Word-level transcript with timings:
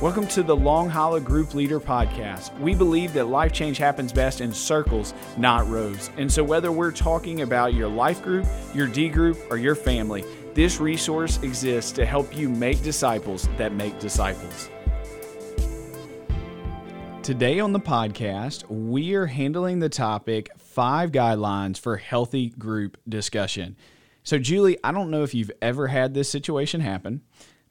Welcome 0.00 0.28
to 0.28 0.42
the 0.42 0.56
Long 0.56 0.88
Hollow 0.88 1.20
Group 1.20 1.52
Leader 1.52 1.78
Podcast. 1.78 2.58
We 2.58 2.74
believe 2.74 3.12
that 3.12 3.26
life 3.26 3.52
change 3.52 3.76
happens 3.76 4.14
best 4.14 4.40
in 4.40 4.50
circles, 4.50 5.12
not 5.36 5.68
rows. 5.68 6.08
And 6.16 6.32
so, 6.32 6.42
whether 6.42 6.72
we're 6.72 6.90
talking 6.90 7.42
about 7.42 7.74
your 7.74 7.86
life 7.86 8.22
group, 8.22 8.46
your 8.72 8.86
D 8.86 9.10
group, 9.10 9.36
or 9.50 9.58
your 9.58 9.74
family, 9.74 10.24
this 10.54 10.80
resource 10.80 11.38
exists 11.42 11.92
to 11.92 12.06
help 12.06 12.34
you 12.34 12.48
make 12.48 12.82
disciples 12.82 13.46
that 13.58 13.74
make 13.74 13.98
disciples. 13.98 14.70
Today 17.22 17.60
on 17.60 17.74
the 17.74 17.78
podcast, 17.78 18.64
we 18.70 19.12
are 19.12 19.26
handling 19.26 19.80
the 19.80 19.90
topic 19.90 20.48
five 20.56 21.12
guidelines 21.12 21.78
for 21.78 21.98
healthy 21.98 22.48
group 22.48 22.96
discussion. 23.06 23.76
So, 24.22 24.38
Julie, 24.38 24.78
I 24.82 24.92
don't 24.92 25.10
know 25.10 25.24
if 25.24 25.34
you've 25.34 25.52
ever 25.60 25.88
had 25.88 26.14
this 26.14 26.30
situation 26.30 26.80
happen 26.80 27.20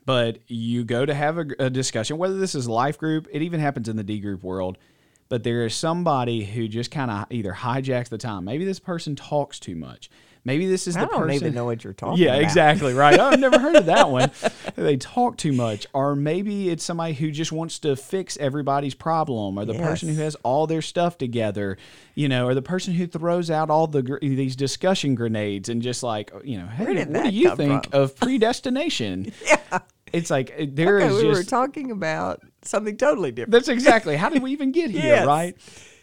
but 0.09 0.40
you 0.48 0.84
go 0.84 1.05
to 1.05 1.13
have 1.13 1.38
a, 1.38 1.45
a, 1.59 1.70
discussion, 1.70 2.17
whether 2.17 2.36
this 2.36 2.55
is 2.55 2.67
life 2.67 2.98
group, 2.98 3.27
it 3.31 3.44
even 3.44 3.59
happens 3.59 3.88
in 3.88 3.95
the 3.95 4.04
D 4.04 4.20
group 4.20 4.41
world. 4.41 4.80
But 5.27 5.44
there 5.44 5.63
is 5.67 5.76
somebody 5.76 6.44
who 6.44 6.67
just 6.67 6.90
kind 6.90 7.12
of 7.12 7.27
either 7.30 7.54
hijacks 7.54 8.09
the 8.09 8.17
time. 8.17 8.44
Maybe 8.44 8.66
this 8.66 8.80
person 8.80 9.16
talks 9.16 9.59
too 9.59 9.76
much. 9.76 10.09
Maybe 10.45 10.67
this 10.67 10.88
is 10.88 10.95
I 10.95 11.02
the 11.02 11.08
don't 11.08 11.20
person. 11.20 11.36
even 11.36 11.53
know 11.53 11.66
what 11.66 11.84
you're 11.84 11.94
talking 11.94 12.23
yeah, 12.23 12.31
about. 12.31 12.41
exactly 12.41 12.94
right. 12.94 13.20
Oh, 13.20 13.26
I've 13.27 13.40
never 13.40 13.59
heard 13.59 13.76
of 13.76 13.86
that 13.86 14.09
one. 14.09 14.31
They 14.76 14.95
talk 14.95 15.36
too 15.36 15.52
much, 15.52 15.88
or 15.94 16.16
maybe 16.16 16.70
it's 16.70 16.86
somebody 16.86 17.14
who 17.14 17.31
just 17.31 17.52
wants 17.52 17.80
to 17.80 17.98
fix 17.98 18.38
everybody's 18.38 18.94
problem, 18.94 19.59
or 19.59 19.66
the 19.66 19.73
person 19.73 20.08
who 20.08 20.22
has 20.22 20.36
all 20.36 20.67
their 20.67 20.81
stuff 20.81 21.17
together, 21.17 21.78
you 22.16 22.30
know, 22.30 22.48
or 22.48 22.53
the 22.53 22.62
person 22.62 22.94
who 22.94 23.05
throws 23.05 23.52
out 23.52 23.70
all 23.70 23.88
the 23.88 24.17
these 24.22 24.55
discussion 24.55 25.16
grenades 25.16 25.67
and 25.67 25.81
just 25.81 26.02
like, 26.02 26.31
you 26.45 26.58
know, 26.58 26.67
hey, 26.67 27.03
what 27.03 27.26
do 27.26 27.30
you 27.30 27.55
think 27.58 27.89
from? 27.89 28.02
of 28.02 28.16
predestination? 28.16 29.34
yeah, 29.45 29.80
it's 30.14 30.30
like 30.30 30.54
there 30.76 30.98
Okay, 31.00 31.08
is 31.08 31.22
we 31.22 31.28
were 31.30 31.44
talking 31.44 31.92
about 31.92 32.42
something 32.64 32.98
totally 32.98 33.32
different. 33.32 33.52
that's 33.52 33.68
exactly 33.68 34.16
how 34.16 34.30
did 34.30 34.42
we 34.44 34.52
even 34.52 34.72
get 34.72 34.90
here, 34.92 35.04
Yes. 35.04 35.26
right? 35.28 35.56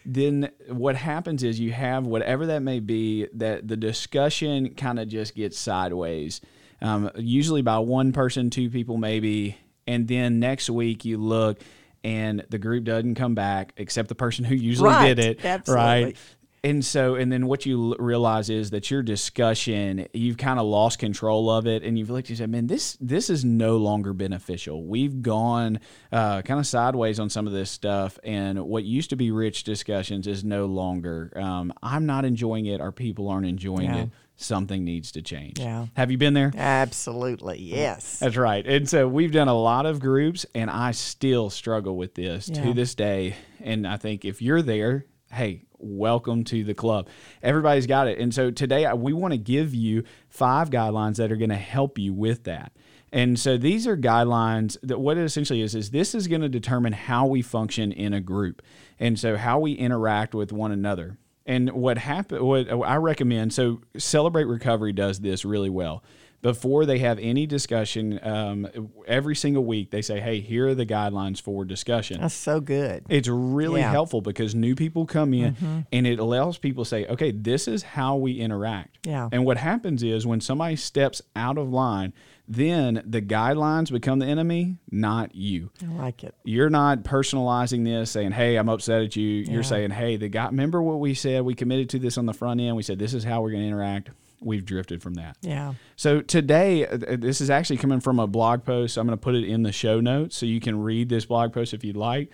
Then 0.05 0.49
what 0.69 0.95
happens 0.95 1.43
is 1.43 1.59
you 1.59 1.71
have 1.73 2.05
whatever 2.05 2.45
that 2.47 2.61
may 2.61 2.79
be 2.79 3.27
that 3.33 3.67
the 3.67 3.75
discussion 3.77 4.73
kind 4.75 4.99
of 4.99 5.07
just 5.09 5.35
gets 5.35 5.59
sideways, 5.59 6.39
um, 6.81 7.11
usually 7.17 7.61
by 7.61 7.79
one 7.79 8.13
person, 8.13 8.49
two 8.49 8.69
people 8.69 8.97
maybe, 8.97 9.57
and 9.85 10.07
then 10.07 10.39
next 10.39 10.69
week 10.69 11.03
you 11.05 11.17
look 11.17 11.59
and 12.03 12.45
the 12.49 12.57
group 12.57 12.85
doesn't 12.85 13.15
come 13.15 13.35
back 13.35 13.73
except 13.75 14.07
the 14.07 14.15
person 14.15 14.45
who 14.45 14.55
usually 14.55 14.89
Right, 14.89 15.13
did 15.15 15.19
it, 15.19 15.43
absolutely. 15.45 15.83
right? 15.85 16.17
And 16.63 16.83
so, 16.83 17.15
and 17.15 17.31
then 17.31 17.47
what 17.47 17.65
you 17.65 17.91
l- 17.91 17.95
realize 17.99 18.49
is 18.49 18.71
that 18.71 18.89
your 18.91 19.03
discussion, 19.03 20.07
you've 20.13 20.37
kind 20.37 20.59
of 20.59 20.65
lost 20.65 20.99
control 20.99 21.49
of 21.49 21.67
it, 21.67 21.83
and 21.83 21.97
you've 21.97 22.09
looked 22.09 22.29
and 22.29 22.37
said, 22.37 22.49
"Man, 22.49 22.67
this 22.67 22.97
this 22.99 23.29
is 23.29 23.45
no 23.45 23.77
longer 23.77 24.11
beneficial. 24.13 24.83
We've 24.83 25.21
gone 25.21 25.79
uh, 26.11 26.41
kind 26.41 26.59
of 26.59 26.65
sideways 26.67 27.19
on 27.19 27.29
some 27.29 27.45
of 27.47 27.53
this 27.53 27.69
stuff, 27.69 28.17
and 28.23 28.59
what 28.65 28.83
used 28.83 29.11
to 29.11 29.15
be 29.15 29.29
rich 29.31 29.63
discussions 29.63 30.25
is 30.27 30.43
no 30.43 30.65
longer. 30.65 31.31
Um, 31.35 31.71
I'm 31.83 32.05
not 32.05 32.25
enjoying 32.25 32.65
it. 32.65 32.81
Our 32.81 32.91
people 32.91 33.29
aren't 33.29 33.45
enjoying 33.47 33.83
Yeah. 33.93 33.97
it. 34.03 34.09
Something 34.39 34.83
needs 34.83 35.11
to 35.13 35.21
change. 35.23 35.59
Yeah. 35.59 35.87
Have 35.95 36.11
you 36.11 36.17
been 36.19 36.33
there? 36.35 36.51
Absolutely, 36.55 37.59
yes. 37.59 38.19
That's 38.19 38.37
right. 38.37 38.65
And 38.67 38.87
so 38.87 39.07
we've 39.07 39.31
done 39.31 39.47
a 39.47 39.53
lot 39.57 39.85
of 39.87 39.99
groups, 39.99 40.45
and 40.53 40.69
I 40.69 40.91
still 40.91 41.49
struggle 41.49 41.97
with 41.97 42.13
this 42.15 42.47
Yeah. 42.49 42.63
to 42.65 42.73
this 42.73 42.93
day. 42.95 43.35
And 43.61 43.87
I 43.87 43.97
think 43.97 44.25
if 44.25 44.39
you're 44.41 44.61
there, 44.61 45.05
hey, 45.31 45.63
welcome 45.79 46.43
to 46.45 46.63
the 46.63 46.73
club. 46.73 47.07
Everybody's 47.41 47.87
got 47.87 48.07
it. 48.07 48.19
And 48.19 48.33
so 48.33 48.51
today 48.51 48.91
we 48.93 49.13
want 49.13 49.33
to 49.33 49.37
give 49.37 49.73
you 49.73 50.03
five 50.29 50.69
guidelines 50.69 51.17
that 51.17 51.31
are 51.31 51.37
going 51.37 51.49
to 51.49 51.55
help 51.55 51.97
you 51.97 52.13
with 52.13 52.43
that. 52.45 52.71
And 53.11 53.39
so 53.39 53.57
these 53.57 53.87
are 53.87 53.95
guidelines 53.95 54.77
that 54.83 54.99
what 54.99 55.17
it 55.17 55.23
essentially 55.23 55.61
is 55.61 55.75
is 55.75 55.91
this 55.91 56.13
is 56.13 56.27
going 56.27 56.41
to 56.41 56.49
determine 56.49 56.93
how 56.93 57.25
we 57.25 57.41
function 57.41 57.91
in 57.91 58.13
a 58.13 58.19
group. 58.19 58.61
And 58.99 59.17
so 59.17 59.37
how 59.37 59.59
we 59.59 59.73
interact 59.73 60.35
with 60.35 60.51
one 60.51 60.71
another. 60.71 61.17
And 61.45 61.71
what 61.71 61.97
happen 61.97 62.43
what 62.43 62.69
I 62.69 62.97
recommend 62.97 63.53
so 63.53 63.79
Celebrate 63.97 64.45
Recovery 64.45 64.91
does 64.91 65.21
this 65.21 65.45
really 65.45 65.69
well 65.69 66.03
before 66.41 66.85
they 66.85 66.99
have 66.99 67.17
any 67.19 67.45
discussion 67.47 68.19
um, 68.23 68.67
every 69.07 69.35
single 69.35 69.65
week 69.65 69.89
they 69.89 70.01
say 70.01 70.19
hey 70.19 70.39
here 70.39 70.67
are 70.67 70.75
the 70.75 70.85
guidelines 70.85 71.41
for 71.41 71.65
discussion 71.65 72.21
That's 72.21 72.33
so 72.35 72.59
good. 72.59 73.03
it's 73.09 73.27
really 73.27 73.79
Yeah. 73.81 73.87
Mm-hmm. 73.87 73.93
helpful 73.93 74.21
because 74.21 74.53
new 74.55 74.75
people 74.75 75.05
come 75.05 75.33
in 75.33 75.85
and 75.91 76.05
it 76.07 76.19
allows 76.19 76.57
people 76.57 76.83
to 76.83 76.89
say 76.89 77.05
okay 77.07 77.31
this 77.31 77.67
is 77.67 77.81
how 77.83 78.15
we 78.17 78.33
interact 78.39 78.99
Yeah. 79.05 79.29
and 79.31 79.45
what 79.45 79.57
happens 79.57 80.03
is 80.03 80.27
when 80.27 80.39
somebody 80.41 80.75
steps 80.75 81.21
out 81.35 81.57
of 81.57 81.69
line 81.69 82.13
then 82.47 83.03
the 83.05 83.21
guidelines 83.21 83.91
become 83.91 84.19
the 84.19 84.25
enemy 84.25 84.77
not 84.91 85.35
you 85.35 85.69
I 85.83 85.93
like 85.95 86.23
it. 86.23 86.33
you're 86.45 86.69
not 86.69 86.99
personalizing 87.03 87.83
this 87.83 88.11
saying 88.11 88.31
hey 88.31 88.55
i'm 88.57 88.69
upset 88.69 89.01
at 89.01 89.15
you 89.15 89.27
Yeah. 89.27 89.51
you're 89.53 89.63
saying 89.63 89.89
hey 89.89 90.15
the 90.17 90.29
guy 90.29 90.45
remember 90.45 90.81
what 90.81 90.99
we 90.99 91.13
said 91.13 91.43
we 91.43 91.55
committed 91.55 91.89
to 91.89 91.99
this 91.99 92.17
on 92.17 92.25
the 92.25 92.33
front 92.33 92.61
end 92.61 92.75
we 92.75 92.83
said 92.83 92.99
this 92.99 93.13
is 93.13 93.23
how 93.23 93.41
we're 93.41 93.51
going 93.51 93.63
to 93.63 93.67
interact 93.67 94.11
we've 94.41 94.65
drifted 94.65 95.01
from 95.01 95.15
that 95.15 95.35
Yeah. 95.41 95.73
so 95.95 96.21
today, 96.21 96.85
uh, 96.85 96.97
this 97.17 97.41
is 97.41 97.49
actually 97.49 97.77
coming 97.77 97.99
from 97.99 98.19
a 98.19 98.27
blog 98.27 98.63
post. 98.63 98.97
I'm 98.97 99.07
going 99.07 99.17
to 99.17 99.21
put 99.21 99.35
it 99.35 99.43
in 99.45 99.63
the 99.63 99.71
show 99.71 99.99
notes 99.99 100.37
so 100.37 100.45
you 100.45 100.59
can 100.59 100.79
read 100.81 101.09
this 101.09 101.25
blog 101.25 101.53
post 101.53 101.73
if 101.73 101.83
you'd 101.83 101.97
like. 101.97 102.29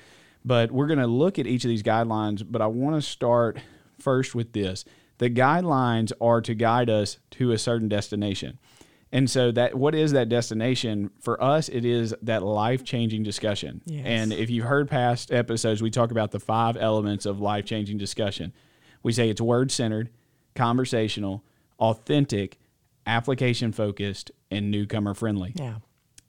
But 0.46 0.72
we're 0.72 0.88
going 0.88 1.00
to 1.00 1.08
look 1.08 1.40
at 1.40 1.48
each 1.48 1.64
of 1.64 1.70
these 1.70 1.84
guidelines. 1.84 2.44
But 2.46 2.62
I 2.62 2.68
want 2.68 2.96
to 2.98 3.02
start 3.02 3.58
first 4.00 4.36
with 4.36 4.52
this: 4.52 4.84
the 5.20 5.30
guidelines 5.30 6.12
are 6.20 6.42
to 6.42 6.54
guide 6.54 6.90
us 6.90 7.20
to 7.32 7.52
a 7.54 7.58
certain 7.58 7.88
destination. 7.88 8.60
And 9.14 9.30
so 9.30 9.52
that 9.52 9.76
what 9.76 9.96
is 9.96 10.12
that 10.12 10.28
destination 10.28 11.12
for 11.22 11.42
us? 11.42 11.70
It 11.70 11.86
is 11.86 12.14
that 12.24 12.44
life 12.44 12.84
changing 12.84 13.24
discussion. 13.24 13.82
Yes. 13.86 14.04
And 14.06 14.34
if 14.34 14.50
you've 14.50 14.66
heard 14.66 14.90
past 14.90 15.32
episodes, 15.32 15.82
we 15.82 15.92
talk 15.92 16.12
about 16.12 16.32
the 16.32 16.40
five 16.40 16.76
elements 16.76 17.26
of 17.26 17.40
life 17.40 17.64
changing 17.64 17.98
discussion. 17.98 18.52
We 19.04 19.14
say 19.14 19.30
it's 19.30 19.40
word 19.40 19.72
centered, 19.72 20.10
conversational, 20.56 21.44
authentic, 21.84 22.58
application 23.06 23.74
focused, 23.74 24.32
and 24.50 24.72
newcomer 24.72 25.14
friendly. 25.14 25.52
Yeah. 25.56 25.76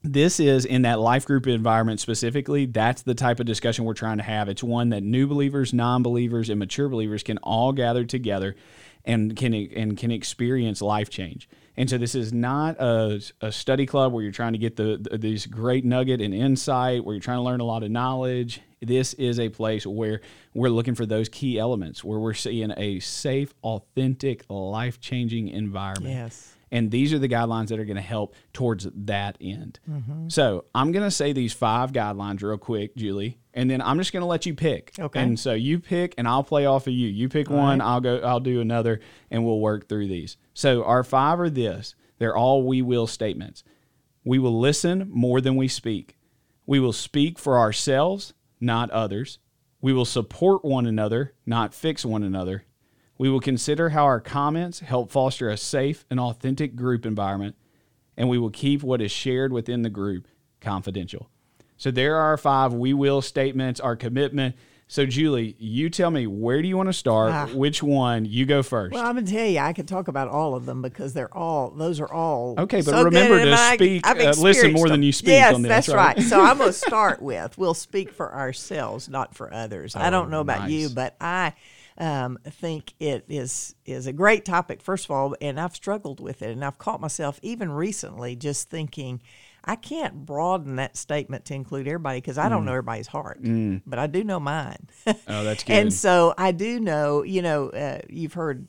This 0.03 0.39
is 0.39 0.65
in 0.65 0.83
that 0.83 0.99
life 0.99 1.25
group 1.25 1.47
environment 1.47 1.99
specifically. 1.99 2.65
That's 2.65 3.01
the 3.01 3.15
type 3.15 3.39
of 3.39 3.47
discussion 3.47 3.85
we're 3.85 3.95
trying 3.95 4.17
to 4.17 4.23
have. 4.23 4.49
It's 4.49 4.63
one 4.63 4.89
that 4.89 5.01
new 5.01 5.25
believers, 5.25 5.73
non 5.73 6.03
believers, 6.03 6.49
and 6.49 6.59
mature 6.59 6.89
believers 6.89 7.23
can 7.23 7.39
all 7.39 7.71
gather 7.71 8.03
together 8.03 8.55
and 9.03 9.35
can 9.35 9.53
and 9.53 9.97
can 9.97 10.11
experience 10.11 10.81
life 10.81 11.09
change. 11.09 11.49
And 11.77 11.89
so 11.89 11.97
this 11.97 12.15
is 12.15 12.31
not 12.31 12.79
a, 12.79 13.21
a 13.41 13.51
study 13.51 13.85
club 13.85 14.13
where 14.13 14.21
you're 14.23 14.31
trying 14.31 14.53
to 14.53 14.59
get 14.59 14.75
the, 14.75 14.97
the 15.09 15.17
these 15.17 15.45
great 15.47 15.85
nugget 15.85 16.21
and 16.21 16.33
insight, 16.35 17.03
where 17.03 17.15
you're 17.15 17.21
trying 17.21 17.39
to 17.39 17.43
learn 17.43 17.61
a 17.61 17.65
lot 17.65 17.81
of 17.81 17.89
knowledge. 17.89 18.61
This 18.85 19.13
is 19.15 19.39
a 19.39 19.49
place 19.49 19.85
where 19.85 20.21
we're 20.53 20.69
looking 20.69 20.95
for 20.95 21.05
those 21.05 21.29
key 21.29 21.57
elements, 21.57 22.03
where 22.03 22.19
we're 22.19 22.33
seeing 22.33 22.71
a 22.77 22.99
safe, 22.99 23.53
authentic, 23.63 24.45
life 24.49 24.99
changing 24.99 25.49
environment. 25.49 26.15
Yes. 26.15 26.51
And 26.71 26.91
these 26.91 27.13
are 27.13 27.19
the 27.19 27.29
guidelines 27.29 27.67
that 27.67 27.79
are 27.79 27.85
going 27.85 27.95
to 27.95 28.01
help 28.01 28.35
towards 28.51 28.87
that 28.93 29.37
end. 29.39 29.79
Mm-hmm. 29.89 30.29
So 30.29 30.65
I'm 30.73 30.91
going 30.91 31.05
to 31.05 31.11
say 31.11 31.31
these 31.31 31.53
five 31.53 31.93
guidelines 31.93 32.41
real 32.41 32.57
quick, 32.57 32.95
Julie, 32.95 33.39
and 33.53 33.69
then 33.69 33.81
I'm 33.81 33.97
just 33.97 34.11
going 34.11 34.21
to 34.21 34.27
let 34.27 34.45
you 34.45 34.55
pick. 34.55 34.91
Okay. 34.99 35.21
And 35.21 35.39
so 35.39 35.53
you 35.53 35.79
pick, 35.79 36.15
and 36.17 36.27
I'll 36.27 36.43
play 36.43 36.65
off 36.65 36.87
of 36.87 36.93
you. 36.93 37.07
You 37.07 37.29
pick 37.29 37.49
one, 37.49 37.79
I'll 37.81 38.01
go. 38.01 38.17
I'll 38.17 38.39
do 38.41 38.59
another, 38.59 38.99
and 39.31 39.45
we'll 39.45 39.59
work 39.61 39.87
through 39.87 40.07
these. 40.07 40.37
So 40.53 40.83
our 40.83 41.03
five 41.03 41.39
are 41.39 41.49
this. 41.49 41.95
They're 42.17 42.35
all 42.35 42.63
we 42.63 42.81
will 42.81 43.07
statements. 43.07 43.63
We 44.25 44.39
will 44.39 44.59
listen 44.59 45.07
more 45.09 45.39
than 45.39 45.55
we 45.55 45.67
speak. 45.67 46.17
We 46.65 46.79
will 46.79 46.93
speak 46.93 47.37
for 47.37 47.59
ourselves, 47.59 48.33
not 48.65 48.89
others. 48.91 49.39
We 49.79 49.93
will 49.93 50.05
support 50.05 50.65
one 50.65 50.85
another, 50.85 51.33
not 51.45 51.73
fix 51.73 52.03
one 52.03 52.23
another. 52.23 52.65
We 53.17 53.29
will 53.29 53.39
consider 53.39 53.89
how 53.89 54.03
our 54.03 54.19
comments 54.19 54.79
help 54.81 55.11
foster 55.11 55.49
a 55.49 55.55
safe 55.55 56.05
and 56.09 56.19
authentic 56.19 56.75
group 56.75 57.05
environment, 57.05 57.55
and 58.17 58.27
we 58.27 58.37
will 58.37 58.49
keep 58.49 58.83
what 58.83 59.01
is 59.01 59.11
shared 59.11 59.53
within 59.53 59.83
the 59.83 59.89
group 59.89 60.27
confidential. 60.59 61.29
So 61.77 61.91
there 61.91 62.17
are 62.17 62.37
five 62.37 62.73
we 62.73 62.93
will 62.93 63.21
statements, 63.21 63.79
our 63.79 63.95
commitment. 63.95 64.55
So 64.87 65.05
Julie, 65.07 65.55
you 65.57 65.89
tell 65.89 66.11
me 66.11 66.27
where 66.27 66.61
do 66.61 66.67
you 66.67 66.77
want 66.77 66.89
to 66.89 66.93
start? 66.93 67.31
Ah. 67.31 67.47
Which 67.47 67.81
one? 67.81 68.23
You 68.25 68.45
go 68.45 68.61
first. 68.61 68.93
Well, 68.93 69.03
I'm 69.03 69.15
gonna 69.15 69.25
tell 69.25 69.45
you, 69.47 69.57
I 69.59 69.73
could 69.73 69.87
talk 69.87 70.07
about 70.07 70.27
all 70.27 70.53
of 70.53 70.67
them 70.67 70.83
because 70.83 71.13
they're 71.13 71.35
all 71.35 71.71
those 71.71 71.99
are 71.99 72.11
all 72.11 72.53
Okay, 72.59 72.77
but 72.77 72.91
so 72.91 73.03
remember 73.03 73.43
to 73.43 73.51
I- 73.51 73.75
speak, 73.75 74.05
I've 74.05 74.19
uh, 74.19 74.39
listen 74.41 74.73
more 74.73 74.87
than 74.87 75.01
you 75.01 75.11
speak 75.11 75.29
Yes, 75.29 75.55
on 75.55 75.63
this, 75.63 75.69
that's 75.69 75.87
right? 75.89 76.15
right. 76.17 76.21
So 76.21 76.39
I'm 76.39 76.59
gonna 76.59 76.71
start 76.89 77.19
with 77.21 77.57
we'll 77.57 77.73
speak 77.73 78.11
for 78.11 78.31
ourselves, 78.33 79.09
not 79.09 79.33
for 79.33 79.51
others. 79.51 79.95
I 79.95 80.11
don't 80.11 80.29
know 80.29 80.41
about 80.41 80.69
you, 80.69 80.87
Oh, 80.87 80.93
but 80.93 81.15
I 81.19 81.53
um, 81.97 82.37
think 82.47 82.93
it 82.99 83.25
is 83.27 83.73
is 83.85 84.05
a 84.05 84.13
great 84.13 84.45
topic. 84.45 84.81
First 84.83 85.05
of 85.05 85.11
all, 85.11 85.35
and 85.41 85.59
I've 85.59 85.75
struggled 85.75 86.19
with 86.19 86.43
it, 86.43 86.51
and 86.51 86.63
I've 86.63 86.77
caught 86.77 87.01
myself 87.01 87.39
even 87.41 87.71
recently 87.71 88.35
just 88.35 88.69
thinking. 88.69 89.21
I 89.65 89.75
can't 89.75 90.25
broaden 90.25 90.75
that 90.77 90.95
statement 90.95 91.45
to 91.45 91.53
include 91.55 91.87
everybody 91.87 92.19
because 92.21 92.37
I 92.37 92.49
don't 92.49 92.65
know 92.65 92.71
everybody's 92.71 93.07
heart, 93.07 93.39
but 93.43 93.97
I 93.99 94.07
do 94.07 94.23
know 94.23 94.39
mine. 94.39 94.87
Mm. 95.07 95.17
Oh, 95.27 95.43
that's 95.43 95.63
good. 95.65 95.73
And 95.73 95.93
so 95.93 96.33
I 96.37 96.51
do 96.51 96.79
know, 96.79 97.23
you 97.23 97.41
know, 97.41 97.69
uh, 97.69 97.99
you've 98.09 98.33
heard 98.33 98.67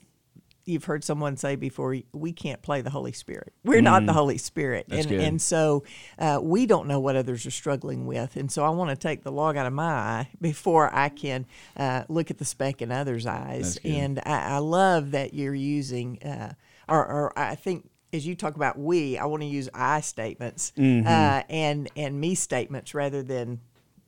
you've 0.65 0.83
heard 0.83 1.01
someone 1.01 1.37
say 1.37 1.55
before, 1.55 1.95
we 2.11 2.33
can't 2.33 2.61
play 2.61 2.81
the 2.81 2.89
Holy 2.89 3.13
Spirit. 3.13 3.53
We're 3.63 3.79
not 3.79 4.05
the 4.05 4.11
Holy 4.11 4.37
Spirit, 4.37 4.87
Mm. 4.87 4.89
That's 4.89 5.05
and 5.05 5.09
good. 5.09 5.21
and 5.21 5.41
so 5.41 5.83
uh, 6.19 6.39
we 6.43 6.65
don't 6.65 6.89
know 6.89 6.99
what 6.99 7.15
others 7.15 7.45
are 7.45 7.51
struggling 7.51 8.05
with. 8.05 8.35
And 8.35 8.51
so 8.51 8.65
I 8.65 8.69
want 8.71 8.89
to 8.89 8.97
take 8.97 9.23
the 9.23 9.31
log 9.31 9.55
out 9.55 9.65
of 9.65 9.71
my 9.71 9.85
eye 9.85 10.29
before 10.41 10.93
I 10.93 11.07
can 11.07 11.45
uh, 11.77 12.03
look 12.09 12.31
at 12.31 12.37
the 12.37 12.43
speck 12.43 12.81
in 12.81 12.91
others' 12.91 13.25
eyes. 13.25 13.77
And 13.85 14.19
I, 14.25 14.55
I 14.55 14.57
love 14.57 15.11
that 15.11 15.33
you're 15.33 15.55
using, 15.55 16.21
uh, 16.21 16.51
or, 16.89 17.05
or 17.05 17.39
I 17.39 17.55
think. 17.55 17.89
As 18.13 18.25
you 18.25 18.35
talk 18.35 18.55
about 18.55 18.79
we, 18.79 19.17
I 19.17 19.25
want 19.25 19.41
to 19.43 19.47
use 19.47 19.69
I 19.73 20.01
statements 20.01 20.71
Mm-hmm. 20.77 21.07
uh, 21.07 21.43
and 21.49 21.89
and 21.95 22.19
me 22.19 22.35
statements 22.35 22.93
rather 22.93 23.21
than 23.23 23.59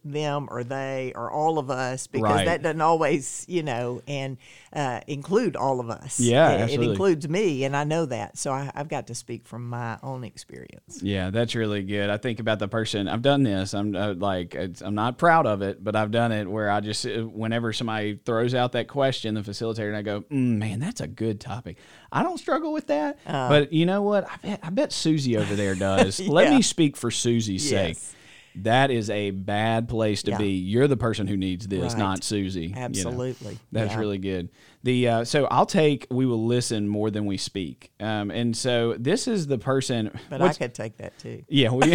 them 0.04 0.48
or 0.50 0.64
they 0.64 1.12
or 1.16 1.30
all 1.32 1.58
of 1.60 1.70
us 1.70 2.08
because 2.08 2.24
Right. 2.32 2.46
that 2.46 2.62
doesn't 2.64 2.82
always 2.82 3.46
you 3.50 3.64
know 3.64 4.02
and 4.08 4.38
uh, 4.74 5.02
include 5.08 5.56
all 5.56 5.80
of 5.80 5.90
us. 5.90 6.20
Yeah, 6.20 6.66
it, 6.66 6.72
it 6.72 6.82
includes 6.82 7.28
me, 7.28 7.64
and 7.64 7.76
I 7.76 7.84
know 7.84 8.06
that, 8.06 8.38
so 8.38 8.52
I, 8.52 8.72
I've 8.76 8.88
got 8.88 9.08
to 9.08 9.16
speak 9.16 9.48
from 9.48 9.68
my 9.70 9.98
own 10.04 10.24
experience. 10.24 11.02
Yeah, 11.02 11.32
that's 11.32 11.56
really 11.56 11.82
good. 11.84 12.10
I 12.10 12.18
think 12.18 12.40
about 12.40 12.60
the 12.60 12.68
person. 12.68 13.08
I've 13.08 13.22
done 13.24 13.42
this. 13.44 13.74
I'm 13.74 13.96
uh, 13.96 14.14
like, 14.14 14.54
it's, 14.54 14.82
I'm 14.82 14.94
not 14.96 15.18
proud 15.18 15.48
of 15.48 15.62
it, 15.64 15.84
but 15.84 15.96
I've 15.96 16.12
done 16.12 16.32
it 16.32 16.48
where 16.48 16.70
I 16.70 16.82
just, 16.82 17.06
uh, 17.06 17.22
whenever 17.28 17.74
somebody 17.74 18.20
throws 18.24 18.54
out 18.54 18.74
that 18.74 18.88
question, 18.88 19.34
the 19.34 19.42
facilitator, 19.42 19.88
and 19.88 19.98
I 19.98 20.02
go, 20.04 20.22
mm, 20.22 20.58
man, 20.58 20.80
that's 20.80 21.02
a 21.02 21.08
good 21.08 21.40
topic. 21.40 21.78
I 22.12 22.22
don't 22.22 22.38
struggle 22.38 22.72
with 22.72 22.88
that, 22.88 23.18
Uh. 23.26 23.50
but 23.50 23.74
you 23.74 23.86
know 23.88 24.04
what? 24.04 24.30
I 24.30 24.38
bet, 24.38 24.60
I 24.62 24.70
bet 24.70 24.92
Susie 24.94 25.36
over 25.38 25.56
there 25.56 25.74
does. 25.90 26.20
Let 26.20 26.52
me 26.54 26.62
speak 26.62 26.96
for 26.96 27.10
Susie's 27.10 27.68
sake. 27.68 27.98
That 28.56 28.92
is 28.92 29.10
a 29.10 29.32
bad 29.32 29.88
place 29.88 30.24
to 30.24 30.32
Yeah. 30.32 30.38
be. 30.38 30.50
You're 30.52 30.88
the 30.88 30.98
person 30.98 31.28
who 31.28 31.38
needs 31.38 31.68
this, 31.68 31.94
Right. 31.94 31.98
not 32.00 32.24
Susie. 32.24 32.62
you 32.68 32.70
know. 32.70 32.82
Absolutely. 32.82 33.58
That's 33.72 33.94
Yeah. 33.94 34.00
really 34.00 34.18
good. 34.18 34.50
The 34.84 35.08
uh, 35.10 35.24
so 35.26 35.46
I'll 35.46 35.66
take. 35.66 36.08
We 36.10 36.26
will 36.26 36.46
listen 36.46 36.88
more 36.88 37.12
than 37.12 37.26
we 37.26 37.36
speak. 37.38 37.92
Um, 38.00 38.32
and 38.32 38.56
so 38.56 38.96
this 38.98 39.28
is 39.28 39.48
the 39.48 39.58
person. 39.58 40.10
But 40.30 40.42
I 40.42 40.54
could 40.54 40.74
take 40.74 40.98
that 40.98 41.18
too. 41.20 41.44
yeah, 41.50 41.70
we 41.72 41.94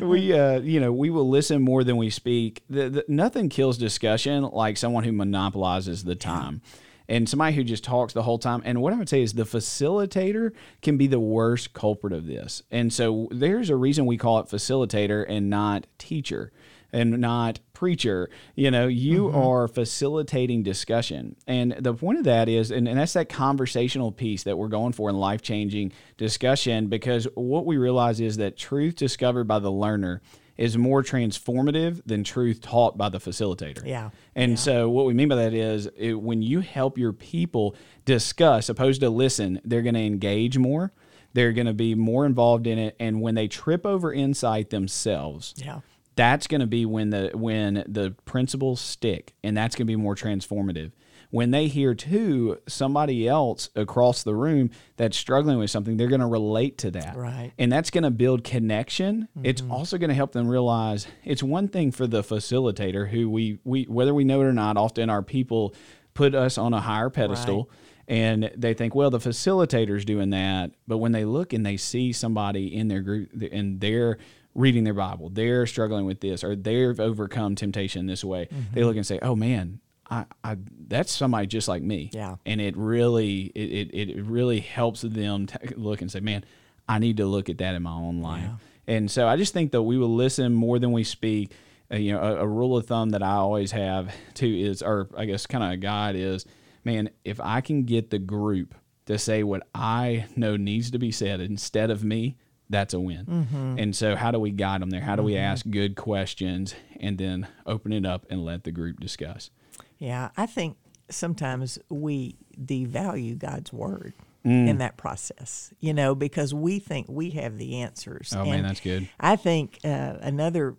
we 0.06 0.32
uh, 0.32 0.60
you 0.60 0.80
know 0.80 0.92
we 0.92 1.10
will 1.10 1.28
listen 1.28 1.62
more 1.62 1.84
than 1.84 1.96
we 1.96 2.10
speak. 2.10 2.62
The, 2.68 2.90
the, 2.90 3.04
nothing 3.08 3.48
kills 3.48 3.78
discussion 3.78 4.44
like 4.44 4.76
someone 4.76 5.04
who 5.04 5.12
monopolizes 5.12 6.04
the 6.04 6.14
time. 6.14 6.60
And 7.08 7.28
somebody 7.28 7.54
who 7.54 7.64
just 7.64 7.84
talks 7.84 8.12
the 8.12 8.22
whole 8.22 8.38
time. 8.38 8.62
And 8.64 8.80
what 8.80 8.92
I 8.92 8.96
would 8.96 9.08
say 9.08 9.22
is 9.22 9.34
the 9.34 9.44
facilitator 9.44 10.52
can 10.80 10.96
be 10.96 11.06
the 11.06 11.20
worst 11.20 11.74
culprit 11.74 12.12
of 12.12 12.26
this. 12.26 12.62
And 12.70 12.92
so 12.92 13.28
there's 13.30 13.68
a 13.68 13.76
reason 13.76 14.06
we 14.06 14.16
call 14.16 14.38
it 14.38 14.46
facilitator 14.46 15.24
and 15.28 15.50
not 15.50 15.86
teacher 15.98 16.50
and 16.92 17.18
not 17.18 17.58
preacher. 17.72 18.30
You 18.54 18.70
know, 18.70 18.86
you 18.86 19.24
mm-hmm. 19.24 19.36
are 19.36 19.68
facilitating 19.68 20.62
discussion. 20.62 21.36
And 21.46 21.72
the 21.72 21.92
point 21.92 22.18
of 22.18 22.24
that 22.24 22.48
is, 22.48 22.70
and, 22.70 22.86
and 22.86 22.98
that's 22.98 23.14
that 23.14 23.28
conversational 23.28 24.12
piece 24.12 24.44
that 24.44 24.56
we're 24.56 24.68
going 24.68 24.92
for 24.92 25.10
in 25.10 25.16
life 25.16 25.42
changing 25.42 25.92
discussion, 26.16 26.86
because 26.86 27.26
what 27.34 27.66
we 27.66 27.76
realize 27.76 28.20
is 28.20 28.36
that 28.36 28.56
truth 28.56 28.94
discovered 28.94 29.44
by 29.44 29.58
the 29.58 29.72
learner 29.72 30.22
is 30.56 30.78
more 30.78 31.02
transformative 31.02 32.00
than 32.06 32.22
truth 32.24 32.60
taught 32.60 32.96
by 32.96 33.08
the 33.08 33.18
facilitator. 33.18 33.84
Yeah. 33.84 34.10
And 34.34 34.58
so, 34.58 34.88
what 34.88 35.06
we 35.06 35.14
mean 35.14 35.28
by 35.28 35.36
that 35.36 35.54
is 35.54 35.88
it, 35.96 36.14
when 36.20 36.42
you 36.42 36.60
help 36.60 36.96
your 36.98 37.12
people 37.12 37.74
discuss, 38.04 38.68
opposed 38.68 39.00
to 39.00 39.10
listen, 39.10 39.60
they're 39.64 39.82
going 39.82 39.94
to 39.94 40.00
engage 40.04 40.58
more. 40.58 40.92
They're 41.32 41.52
going 41.52 41.66
to 41.66 41.74
be 41.74 41.94
more 41.96 42.26
involved 42.26 42.66
in 42.68 42.78
it. 42.78 42.94
And 43.00 43.20
when 43.20 43.34
they 43.34 43.48
trip 43.48 43.84
over 43.84 44.12
insight 44.12 44.70
themselves, 44.70 45.54
Yeah. 45.56 45.80
that's 46.14 46.46
going 46.46 46.60
to 46.60 46.66
be 46.68 46.86
when 46.86 47.10
the 47.10 47.30
when 47.34 47.82
the 47.88 48.14
principles 48.24 48.80
stick 48.80 49.34
and 49.42 49.56
that's 49.56 49.74
going 49.74 49.86
to 49.86 49.90
be 49.90 49.96
more 49.96 50.14
transformative 50.14 50.92
when 51.34 51.50
they 51.50 51.66
hear 51.66 51.96
too 51.96 52.56
somebody 52.68 53.26
else 53.26 53.68
across 53.74 54.22
the 54.22 54.32
room 54.32 54.70
that's 54.96 55.16
struggling 55.16 55.58
with 55.58 55.68
something 55.68 55.96
they're 55.96 56.06
going 56.06 56.20
to 56.20 56.28
relate 56.28 56.78
to 56.78 56.92
that. 56.92 57.16
Right. 57.16 57.50
and 57.58 57.72
that's 57.72 57.90
going 57.90 58.04
to 58.04 58.12
build 58.12 58.44
connection. 58.44 59.26
It's 59.42 59.60
mm-hmm. 59.60 59.72
also 59.72 59.98
going 59.98 60.10
to 60.10 60.14
help 60.14 60.30
them 60.30 60.46
realize 60.46 61.08
it's 61.24 61.42
one 61.42 61.66
thing 61.66 61.90
for 61.90 62.06
the 62.06 62.22
facilitator 62.22 63.08
who 63.08 63.28
we 63.28 63.58
we 63.64 63.82
whether 63.82 64.14
we 64.14 64.22
know 64.22 64.42
it 64.42 64.44
or 64.44 64.52
not 64.52 64.76
often 64.76 65.10
our 65.10 65.22
people 65.22 65.74
put 66.14 66.36
us 66.36 66.56
on 66.56 66.72
a 66.72 66.80
higher 66.80 67.10
pedestal 67.10 67.68
and 68.06 68.52
they 68.56 68.72
think 68.72 68.94
well 68.94 69.10
the 69.10 69.18
facilitator's 69.18 70.04
doing 70.04 70.30
that. 70.30 70.70
But 70.86 70.98
when 70.98 71.10
they 71.10 71.24
look 71.24 71.52
and 71.52 71.66
they 71.66 71.76
see 71.76 72.12
somebody 72.12 72.72
in 72.72 72.86
their 72.86 73.00
group 73.00 73.30
and 73.50 73.80
they're 73.80 74.18
reading 74.56 74.84
their 74.84 74.94
bible 74.94 75.28
they're 75.30 75.66
struggling 75.66 76.06
with 76.06 76.20
this 76.20 76.44
or 76.44 76.54
they've 76.54 77.00
overcome 77.00 77.56
temptation 77.56 78.06
this 78.06 78.22
way 78.22 78.46
they 78.48 78.56
mm-hmm. 78.56 78.80
look 78.86 78.94
and 78.94 79.04
say 79.04 79.18
oh 79.20 79.34
man 79.34 79.80
I, 80.10 80.26
I 80.42 80.56
that's 80.88 81.10
somebody 81.12 81.46
just 81.46 81.68
like 81.68 81.82
me. 81.82 82.10
Yeah. 82.12 82.36
and 82.46 82.60
it 82.60 82.76
really 82.76 83.52
it, 83.54 83.90
it, 83.92 84.10
it 84.18 84.24
really 84.24 84.60
helps 84.60 85.00
them 85.02 85.48
look 85.76 86.00
and 86.02 86.10
say 86.10 86.20
man 86.20 86.44
i 86.88 86.98
need 86.98 87.16
to 87.18 87.26
look 87.26 87.48
at 87.48 87.58
that 87.58 87.74
in 87.74 87.82
my 87.82 87.92
own 87.92 88.20
life. 88.20 88.44
And 88.86 89.10
so 89.10 89.26
i 89.26 89.36
just 89.36 89.52
think 89.52 89.72
that 89.72 89.82
we 89.82 89.96
will 89.98 90.14
listen 90.14 90.52
more 90.54 90.78
than 90.78 90.92
we 90.92 91.04
speak. 91.04 91.52
Uh, 91.92 91.96
you 91.96 92.12
know 92.12 92.20
a, 92.20 92.36
a 92.36 92.46
rule 92.46 92.76
of 92.78 92.86
thumb 92.86 93.10
that 93.10 93.22
i 93.22 93.32
always 93.32 93.72
have 93.72 94.12
too 94.32 94.46
is 94.46 94.82
or 94.82 95.08
i 95.16 95.26
guess 95.26 95.46
kind 95.46 95.62
of 95.62 95.70
a 95.70 95.76
guide 95.76 96.16
is 96.16 96.46
man 96.82 97.10
if 97.24 97.38
i 97.40 97.60
can 97.60 97.84
get 97.84 98.08
the 98.08 98.18
group 98.18 98.74
to 99.04 99.18
say 99.18 99.42
what 99.42 99.68
i 99.74 100.24
know 100.34 100.56
needs 100.56 100.90
to 100.90 100.98
be 100.98 101.10
said 101.12 101.40
instead 101.40 101.90
of 101.90 102.02
me 102.02 102.36
that's 102.70 102.94
a 102.94 102.98
win. 102.98 103.76
And 103.78 103.94
so 103.94 104.16
how 104.16 104.30
do 104.30 104.40
we 104.40 104.50
guide 104.50 104.80
them 104.80 104.88
there? 104.88 105.02
How 105.02 105.16
do 105.16 105.22
we 105.22 105.36
ask 105.36 105.68
good 105.68 105.96
questions 105.96 106.74
and 106.98 107.18
then 107.18 107.46
open 107.66 107.92
it 107.92 108.06
up 108.06 108.24
and 108.30 108.42
let 108.42 108.64
the 108.64 108.72
group 108.72 108.98
discuss 109.00 109.50
Yeah, 109.98 110.30
I 110.36 110.46
think 110.46 110.76
sometimes 111.10 111.78
we 111.88 112.36
devalue 112.58 113.38
God's 113.38 113.72
word 113.72 114.14
Mm. 114.44 114.68
in 114.68 114.78
that 114.78 114.98
process, 114.98 115.72
you 115.80 115.94
know, 115.94 116.14
because 116.14 116.52
we 116.52 116.78
think 116.78 117.06
we 117.08 117.30
have 117.30 117.56
the 117.56 117.80
answers. 117.80 118.30
Oh, 118.36 118.44
man, 118.44 118.62
that's 118.62 118.80
good. 118.80 119.08
I 119.18 119.36
think 119.36 119.78
uh, 119.84 120.18
another 120.20 120.76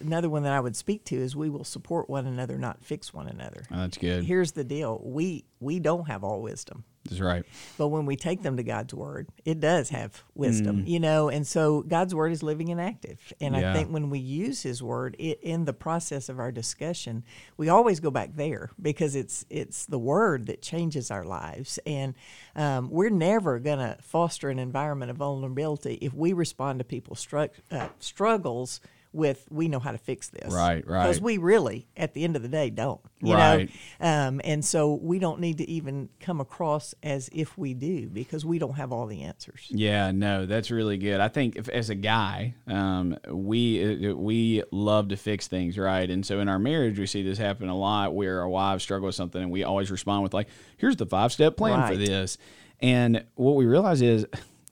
another 0.00 0.28
one 0.28 0.42
that 0.42 0.52
I 0.52 0.60
would 0.60 0.76
speak 0.76 1.04
to 1.06 1.16
is 1.16 1.34
we 1.34 1.48
will 1.48 1.64
support 1.64 2.10
one 2.10 2.26
another, 2.26 2.58
not 2.58 2.84
fix 2.84 3.14
one 3.14 3.26
another. 3.26 3.62
Oh, 3.70 3.76
that's 3.78 3.96
good 3.96 4.24
Here's 4.24 4.52
the 4.52 4.64
deal: 4.64 5.00
we 5.02 5.46
we 5.60 5.80
don't 5.80 6.08
have 6.08 6.24
all 6.24 6.42
wisdom. 6.42 6.84
That's 7.08 7.20
right 7.20 7.44
But 7.78 7.88
when 7.88 8.06
we 8.06 8.16
take 8.16 8.42
them 8.42 8.56
to 8.56 8.62
God's 8.62 8.94
word, 8.94 9.28
it 9.44 9.60
does 9.60 9.90
have 9.90 10.22
wisdom, 10.34 10.82
Mm. 10.84 10.88
you 10.88 11.00
know, 11.00 11.28
and 11.28 11.46
so 11.46 11.82
God's 11.82 12.14
word 12.14 12.32
is 12.32 12.42
living 12.42 12.70
and 12.70 12.80
active. 12.80 13.18
And 13.40 13.54
Yeah. 13.54 13.70
I 13.70 13.74
think 13.74 13.90
when 13.90 14.10
we 14.10 14.18
use 14.18 14.62
his 14.62 14.82
word 14.82 15.16
it, 15.18 15.40
in 15.42 15.64
the 15.64 15.72
process 15.72 16.28
of 16.28 16.38
our 16.38 16.52
discussion, 16.52 17.24
we 17.56 17.68
always 17.68 18.00
go 18.00 18.10
back 18.10 18.36
there 18.36 18.70
because 18.80 19.14
it's 19.16 19.44
it's 19.50 19.86
the 19.86 19.98
word 19.98 20.46
that 20.46 20.62
changes 20.62 21.10
our 21.10 21.24
lives. 21.24 21.78
And 21.86 22.14
um, 22.54 22.90
we're 22.90 23.10
never 23.10 23.58
going 23.58 23.78
to 23.78 23.96
foster 24.02 24.48
an 24.50 24.58
environment 24.58 25.10
of 25.10 25.16
vulnerability 25.18 25.94
if 26.00 26.12
we 26.14 26.32
respond 26.32 26.78
to 26.80 26.84
people's 26.84 27.24
stru- 27.24 27.50
uh, 27.70 27.88
struggles 27.98 28.80
with 29.16 29.46
we 29.50 29.66
know 29.66 29.80
how 29.80 29.90
to 29.90 29.98
fix 29.98 30.28
this 30.28 30.52
Right, 30.52 30.86
right. 30.86 31.02
because 31.04 31.20
we 31.20 31.38
really 31.38 31.88
at 31.96 32.14
the 32.14 32.22
end 32.22 32.36
of 32.36 32.42
the 32.42 32.48
day 32.48 32.70
don't 32.70 33.00
you 33.20 33.32
Right. 33.34 33.70
know 34.00 34.06
um, 34.08 34.40
and 34.44 34.64
so 34.64 34.94
we 34.94 35.18
don't 35.18 35.40
need 35.40 35.58
to 35.58 35.68
even 35.68 36.08
come 36.20 36.40
across 36.40 36.94
as 37.02 37.28
if 37.32 37.56
we 37.56 37.72
do 37.74 38.08
because 38.08 38.44
we 38.44 38.58
don't 38.58 38.74
have 38.74 38.92
all 38.92 39.06
the 39.06 39.22
answers. 39.22 39.66
Yeah, 39.70 40.10
no, 40.12 40.44
that's 40.46 40.70
really 40.70 40.98
good. 40.98 41.18
I 41.20 41.28
think 41.28 41.56
if, 41.56 41.68
as 41.70 41.88
a 41.90 41.94
guy, 41.94 42.54
um, 42.66 43.16
we 43.30 44.10
uh, 44.10 44.14
we 44.14 44.62
love 44.70 45.08
to 45.08 45.16
fix 45.16 45.48
things, 45.48 45.78
right? 45.78 46.08
And 46.10 46.24
so 46.24 46.40
in 46.40 46.48
our 46.48 46.58
marriage, 46.58 46.98
we 46.98 47.06
see 47.06 47.22
this 47.22 47.38
happen 47.38 47.68
a 47.70 47.76
lot, 47.76 48.14
where 48.14 48.40
our 48.40 48.48
wives 48.48 48.82
struggle 48.82 49.06
with 49.06 49.14
something, 49.14 49.40
and 49.42 49.50
we 49.50 49.64
always 49.64 49.90
respond 49.90 50.22
with 50.22 50.34
like, 50.34 50.48
"Here's 50.76 50.96
the 50.96 51.06
five 51.06 51.32
step 51.32 51.56
plan 51.56 51.86
for 51.88 51.96
this." 51.96 52.36
And 52.80 53.24
what 53.34 53.56
we 53.56 53.64
realize 53.64 54.02
is, 54.02 54.26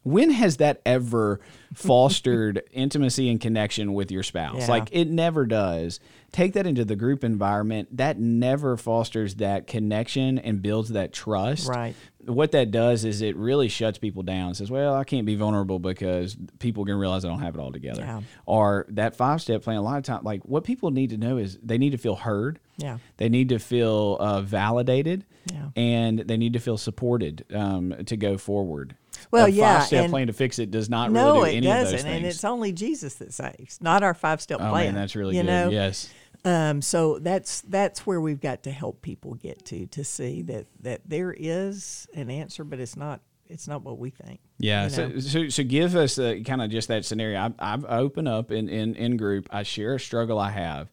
when 0.04 0.30
has 0.30 0.58
that 0.58 0.80
ever 0.86 1.40
fostered 1.74 2.62
intimacy 2.72 3.28
and 3.30 3.40
connection 3.40 3.92
with 3.94 4.10
your 4.10 4.22
spouse? 4.22 4.60
Yeah. 4.60 4.66
Like 4.68 4.88
it 4.92 5.08
never 5.08 5.44
does. 5.46 6.00
Take 6.32 6.54
that 6.54 6.66
into 6.66 6.84
the 6.84 6.96
group 6.96 7.22
environment. 7.22 7.96
That 7.96 8.18
never 8.18 8.76
fosters 8.76 9.36
that 9.36 9.66
connection 9.66 10.38
and 10.38 10.60
builds 10.60 10.90
that 10.90 11.12
trust 11.12 11.68
Right. 11.68 11.94
what 12.26 12.50
that 12.52 12.72
does 12.72 13.04
is 13.04 13.22
it 13.22 13.36
really 13.36 13.68
shuts 13.68 13.98
people 13.98 14.24
down. 14.24 14.54
Says, 14.54 14.68
"Well, 14.70 14.94
I 14.94 15.04
can't 15.04 15.26
be 15.26 15.36
vulnerable 15.36 15.78
because 15.78 16.36
people 16.58 16.82
are 16.82 16.86
going 16.86 16.96
to 16.96 17.00
realize 17.00 17.24
I 17.24 17.28
don't 17.28 17.40
have 17.40 17.54
it 17.54 17.60
all 17.60 17.70
together." 17.70 18.02
Yeah. 18.02 18.20
Or 18.46 18.86
that 18.90 19.14
five 19.16 19.40
step 19.42 19.62
plan. 19.62 19.76
A 19.76 19.82
lot 19.82 19.98
of 19.98 20.02
time, 20.04 20.24
like 20.24 20.44
what 20.44 20.64
people 20.64 20.90
need 20.90 21.10
to 21.10 21.16
know 21.16 21.36
is 21.38 21.56
they 21.62 21.78
need 21.78 21.90
to 21.90 21.98
feel 21.98 22.16
heard. 22.16 22.58
Yeah. 22.78 22.98
They 23.18 23.28
need 23.28 23.50
to 23.50 23.58
feel 23.60 24.16
uh, 24.18 24.40
validated. 24.40 25.24
Yeah. 25.52 25.68
And 25.76 26.18
they 26.20 26.36
need 26.36 26.54
to 26.54 26.58
feel 26.60 26.78
supported 26.78 27.44
um, 27.54 27.94
to 28.06 28.16
go 28.16 28.38
forward. 28.38 28.96
Well, 29.30 29.48
yeah, 29.48 29.78
Five 29.80 29.86
step 29.86 30.10
plan 30.10 30.26
to 30.28 30.32
fix 30.32 30.58
it 30.58 30.70
does 30.70 30.88
not 30.90 31.10
No, 31.12 31.36
really 31.36 31.50
do 31.52 31.56
it 31.56 31.56
any 31.58 31.66
of 31.70 31.74
those 31.74 31.92
doesn't, 31.92 31.98
things. 32.08 32.16
and 32.16 32.26
it's 32.26 32.44
only 32.44 32.72
Jesus 32.72 33.14
that 33.16 33.32
saves, 33.32 33.80
not 33.80 34.02
our 34.02 34.14
five 34.14 34.40
step 34.40 34.58
oh 34.60 34.70
plan. 34.70 34.86
man, 34.86 34.94
that's 34.94 35.16
really 35.16 35.36
you 35.36 35.42
good. 35.42 35.48
Know? 35.48 35.68
Yes. 35.70 36.10
Um, 36.44 36.82
so 36.82 37.18
that's 37.20 37.62
that's 37.62 38.06
where 38.06 38.20
we've 38.20 38.40
got 38.40 38.64
to 38.64 38.70
help 38.70 39.00
people 39.02 39.34
get 39.34 39.64
to 39.66 39.86
to 39.86 40.04
see 40.04 40.42
that 40.42 40.66
that 40.80 41.00
there 41.06 41.32
is 41.36 42.06
an 42.14 42.28
answer, 42.30 42.64
but 42.64 42.80
it's 42.80 42.96
not 42.96 43.20
it's 43.48 43.66
not 43.68 43.82
what 43.82 43.98
we 43.98 44.10
think. 44.10 44.40
Yeah. 44.58 44.84
you 44.84 44.90
So, 44.90 45.08
know? 45.08 45.18
so, 45.20 45.48
so 45.48 45.62
give 45.64 45.96
us 45.96 46.18
uh, 46.18 46.36
kind 46.46 46.60
of 46.62 46.70
just 46.70 46.88
that 46.88 47.04
scenario. 47.04 47.38
I, 47.38 47.52
I've 47.58 47.84
open 47.84 48.26
up 48.26 48.50
in, 48.50 48.68
in, 48.70 48.94
in 48.94 49.16
group. 49.18 49.48
I 49.50 49.62
share 49.64 49.94
a 49.96 50.00
struggle 50.00 50.38
I 50.38 50.50
have. 50.50 50.88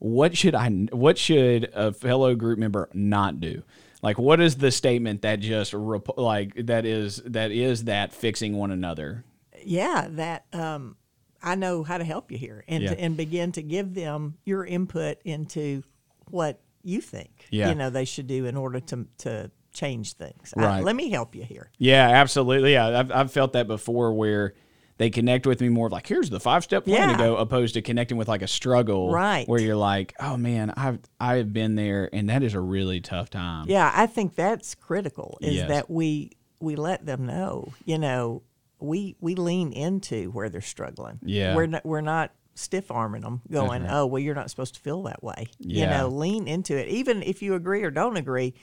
What 0.00 0.36
should 0.36 0.54
I? 0.54 0.68
What 0.70 1.16
should 1.18 1.70
a 1.74 1.92
fellow 1.92 2.34
group 2.34 2.58
member 2.58 2.88
not 2.92 3.40
do? 3.40 3.62
Like, 4.04 4.18
what 4.18 4.38
is 4.38 4.56
the 4.56 4.70
statement 4.70 5.22
that 5.22 5.40
just 5.40 5.72
rep- 5.72 6.18
like 6.18 6.54
that 6.66 6.84
is 6.84 7.22
that 7.24 7.50
is 7.50 7.84
that 7.84 8.12
fixing 8.12 8.54
one 8.56 8.70
another? 8.70 9.24
Yeah, 9.64 10.08
that 10.10 10.44
um, 10.52 10.96
I 11.42 11.54
know 11.54 11.82
how 11.82 11.96
to 11.96 12.04
help 12.04 12.30
you 12.30 12.36
here, 12.36 12.64
and 12.68 12.82
Yeah. 12.82 12.90
to, 12.90 13.00
and 13.00 13.16
begin 13.16 13.52
to 13.52 13.62
give 13.62 13.94
them 13.94 14.34
your 14.44 14.64
input 14.66 15.18
into 15.24 15.82
what 16.30 16.60
you 16.82 17.00
think 17.00 17.46
Yeah. 17.50 17.70
you 17.70 17.74
know 17.74 17.88
they 17.88 18.04
should 18.04 18.26
do 18.26 18.44
in 18.44 18.56
order 18.58 18.78
to 18.80 19.06
to 19.18 19.50
change 19.72 20.12
things. 20.12 20.52
I- 20.54 20.62
Right. 20.62 20.84
let 20.84 20.94
me 20.94 21.08
help 21.08 21.34
you 21.34 21.42
here. 21.44 21.70
Yeah, 21.78 22.06
absolutely. 22.08 22.74
Yeah, 22.74 22.98
I've 23.00 23.10
I've 23.10 23.32
felt 23.32 23.54
that 23.54 23.66
before 23.66 24.12
where 24.12 24.52
they 24.96 25.10
connect 25.10 25.46
with 25.46 25.60
me 25.60 25.68
more 25.68 25.86
of 25.86 25.92
like 25.92 26.06
here's 26.06 26.30
the 26.30 26.38
five 26.40 26.62
step 26.64 26.84
plan 26.84 27.10
Yeah. 27.10 27.16
to 27.16 27.18
go 27.22 27.36
opposed 27.36 27.74
to 27.74 27.82
connecting 27.82 28.16
with 28.16 28.28
like 28.28 28.42
a 28.42 28.46
struggle 28.46 29.10
Right. 29.10 29.48
where 29.48 29.60
you're 29.60 29.76
like 29.76 30.14
oh 30.20 30.36
man 30.36 30.72
I've 30.76 30.98
I've 31.18 31.52
been 31.52 31.74
there 31.74 32.08
and 32.12 32.28
that 32.30 32.42
is 32.42 32.54
a 32.54 32.60
really 32.60 33.00
tough 33.00 33.30
time 33.30 33.66
Yeah, 33.68 33.90
I 33.94 34.06
think 34.06 34.34
that's 34.34 34.74
critical. 34.74 35.38
Is 35.40 35.54
Yes. 35.54 35.68
that 35.68 35.90
we 35.90 36.32
we 36.60 36.76
let 36.76 37.04
them 37.04 37.26
know, 37.26 37.72
you 37.84 37.98
know, 37.98 38.42
we 38.78 39.16
we 39.20 39.34
lean 39.34 39.72
into 39.72 40.30
where 40.30 40.48
they're 40.48 40.60
struggling. 40.60 41.18
Yeah. 41.22 41.54
we're 41.54 41.66
not 41.66 41.84
we're 41.84 42.00
not 42.00 42.32
stiff 42.54 42.88
arming 42.90 43.22
them, 43.22 43.42
going, 43.50 43.82
right. 43.82 43.90
oh 43.92 44.06
well, 44.06 44.20
you're 44.22 44.34
not 44.36 44.48
supposed 44.48 44.74
to 44.76 44.80
feel 44.80 45.02
that 45.02 45.22
way. 45.24 45.48
You 45.58 45.86
know, 45.86 46.06
lean 46.08 46.46
into 46.46 46.76
it, 46.78 46.86
even 46.88 47.22
if 47.24 47.42
you 47.42 47.54
agree 47.54 47.82
or 47.82 47.90
don't 47.90 48.16
agree. 48.16 48.54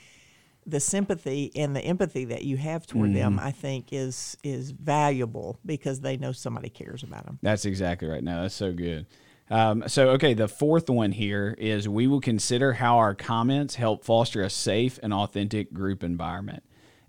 The 0.64 0.80
sympathy 0.80 1.50
and 1.56 1.74
the 1.74 1.80
empathy 1.80 2.26
that 2.26 2.44
you 2.44 2.56
have 2.56 2.86
toward 2.86 3.14
them, 3.14 3.36
Mm-hmm. 3.36 3.46
I 3.46 3.50
think, 3.50 3.92
is 3.92 4.36
is 4.44 4.70
valuable 4.70 5.58
because 5.66 6.00
they 6.00 6.16
know 6.16 6.32
somebody 6.32 6.68
cares 6.68 7.02
about 7.02 7.26
them. 7.26 7.38
That's 7.42 7.64
exactly 7.64 8.08
right. 8.08 8.22
No, 8.22 8.42
that's 8.42 8.54
so 8.54 8.72
good. 8.72 9.06
Um, 9.50 9.84
so, 9.86 10.10
okay, 10.10 10.34
the 10.34 10.48
fourth 10.48 10.88
one 10.88 11.12
here 11.12 11.54
is 11.58 11.88
we 11.88 12.06
will 12.06 12.20
consider 12.20 12.74
how 12.74 12.98
our 12.98 13.14
comments 13.14 13.74
help 13.74 14.04
foster 14.04 14.42
a 14.42 14.48
safe 14.48 14.98
and 15.02 15.12
authentic 15.12 15.72
group 15.72 16.02
environment. 16.02 16.62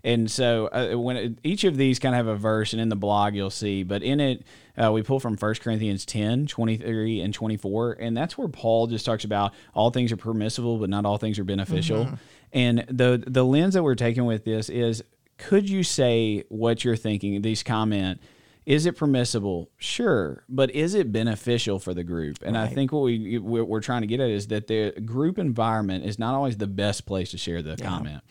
And 0.04 0.30
so, 0.30 0.66
uh, 0.66 0.98
when 0.98 1.16
it, 1.16 1.38
each 1.42 1.64
of 1.64 1.78
these 1.78 1.98
kind 1.98 2.14
of 2.14 2.18
have 2.18 2.26
a 2.26 2.38
verse, 2.38 2.74
and 2.74 2.82
in 2.82 2.90
the 2.90 2.96
blog 2.96 3.34
you'll 3.34 3.48
see, 3.48 3.82
but 3.82 4.02
in 4.02 4.20
it, 4.20 4.44
uh, 4.76 4.92
we 4.92 5.02
pull 5.02 5.18
from 5.18 5.36
1 5.36 5.54
Corinthians 5.56 6.04
10, 6.04 6.46
23 6.46 7.20
and 7.22 7.32
24. 7.32 7.96
And 7.98 8.14
that's 8.14 8.36
where 8.36 8.48
Paul 8.48 8.86
just 8.86 9.06
talks 9.06 9.24
about 9.24 9.54
all 9.72 9.90
things 9.90 10.12
are 10.12 10.16
permissible, 10.18 10.76
but 10.78 10.90
not 10.90 11.06
all 11.06 11.16
things 11.16 11.38
are 11.38 11.44
beneficial. 11.44 12.08
And 12.52 12.84
the, 12.88 13.24
the 13.26 13.44
lens 13.44 13.74
that 13.74 13.82
we're 13.82 13.94
taking 13.94 14.26
with 14.26 14.44
this 14.44 14.68
is 14.68 15.02
could 15.38 15.68
you 15.68 15.82
say 15.82 16.44
what 16.48 16.84
you're 16.84 16.96
thinking, 16.96 17.40
these 17.42 17.62
comment, 17.62 18.20
is 18.66 18.86
it 18.86 18.96
permissible? 18.96 19.70
Sure, 19.76 20.44
but 20.48 20.70
is 20.70 20.94
it 20.94 21.12
beneficial 21.12 21.78
for 21.78 21.92
the 21.92 22.04
group? 22.04 22.38
And 22.42 22.56
I 22.56 22.66
think 22.66 22.92
what 22.92 23.02
we 23.02 23.38
we're 23.38 23.80
trying 23.80 24.00
to 24.00 24.06
get 24.06 24.20
at 24.20 24.30
is 24.30 24.46
that 24.48 24.66
the 24.66 24.92
group 25.04 25.38
environment 25.38 26.04
is 26.04 26.18
not 26.18 26.34
always 26.34 26.56
the 26.56 26.66
best 26.66 27.04
place 27.04 27.30
to 27.32 27.38
share 27.38 27.60
the 27.62 27.76
comment, 27.76 28.22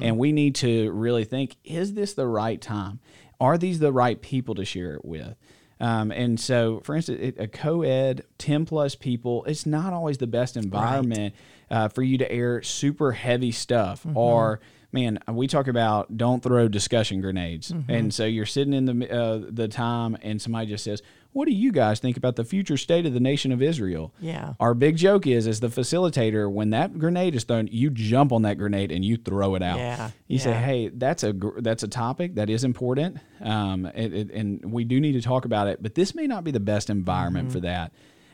and 0.00 0.16
we 0.18 0.32
need 0.32 0.54
to 0.56 0.90
really 0.92 1.24
think: 1.24 1.56
Is 1.64 1.94
this 1.94 2.14
the 2.14 2.26
right 2.26 2.60
time? 2.60 3.00
Are 3.40 3.58
these 3.58 3.78
the 3.78 3.92
right 3.92 4.20
people 4.20 4.54
to 4.56 4.64
share 4.64 4.94
it 4.94 5.04
with? 5.04 5.34
Um, 5.80 6.12
and 6.12 6.38
so, 6.38 6.80
for 6.84 6.94
instance, 6.94 7.18
it, 7.22 7.36
a 7.40 7.48
co-ed, 7.48 8.22
ten 8.36 8.66
plus 8.66 8.94
people, 8.94 9.44
it's 9.46 9.64
not 9.64 9.92
always 9.94 10.18
the 10.18 10.26
best 10.26 10.56
environment 10.56 11.34
uh, 11.70 11.88
for 11.88 12.02
you 12.02 12.18
to 12.18 12.30
air 12.30 12.62
super 12.62 13.12
heavy 13.12 13.50
stuff 13.50 14.04
or 14.14 14.60
man, 14.92 15.18
we 15.28 15.46
talk 15.46 15.68
about 15.68 16.16
don't 16.16 16.42
throw 16.42 16.68
discussion 16.68 17.20
grenades, 17.20 17.70
Mm-hmm. 17.72 17.90
and 17.90 18.14
so 18.14 18.24
you're 18.24 18.46
sitting 18.46 18.72
in 18.74 18.84
the 18.86 19.12
uh, 19.12 19.40
the 19.48 19.68
time, 19.68 20.16
and 20.22 20.40
somebody 20.40 20.66
just 20.66 20.84
says, 20.84 21.02
"What 21.32 21.46
do 21.46 21.52
you 21.52 21.70
guys 21.72 22.00
think 22.00 22.16
about 22.16 22.36
the 22.36 22.44
future 22.44 22.76
state 22.76 23.06
of 23.06 23.12
the 23.14 23.20
nation 23.20 23.52
of 23.52 23.62
Israel?" 23.62 24.12
Yeah. 24.20 24.54
Our 24.60 24.74
big 24.74 24.96
joke 24.96 25.26
is, 25.26 25.46
as 25.46 25.60
the 25.60 25.68
facilitator, 25.68 26.50
when 26.50 26.70
that 26.70 26.98
grenade 26.98 27.34
is 27.34 27.44
thrown, 27.44 27.68
you 27.70 27.90
jump 27.90 28.32
on 28.32 28.42
that 28.42 28.58
grenade 28.58 28.90
and 28.92 29.04
you 29.04 29.16
throw 29.16 29.54
it 29.54 29.62
out. 29.62 29.78
Yeah, 29.78 30.10
You 30.26 30.38
say, 30.38 30.52
"Hey, 30.52 30.88
that's 30.88 31.22
a 31.22 31.32
gr- 31.32 31.60
that's 31.60 31.82
a 31.82 31.88
topic 31.88 32.34
that 32.34 32.50
is 32.50 32.64
important, 32.64 33.18
um, 33.40 33.86
it, 33.86 34.12
it- 34.12 34.30
and 34.32 34.72
we 34.72 34.84
do 34.84 35.00
need 35.00 35.12
to 35.12 35.22
talk 35.22 35.44
about 35.44 35.68
it, 35.68 35.82
but 35.82 35.94
this 35.94 36.14
may 36.14 36.26
not 36.26 36.44
be 36.44 36.50
the 36.50 36.60
best 36.60 36.90
environment 36.90 37.48
Mm-hmm. 37.48 37.52
for 37.54 37.60
that." 37.60 37.92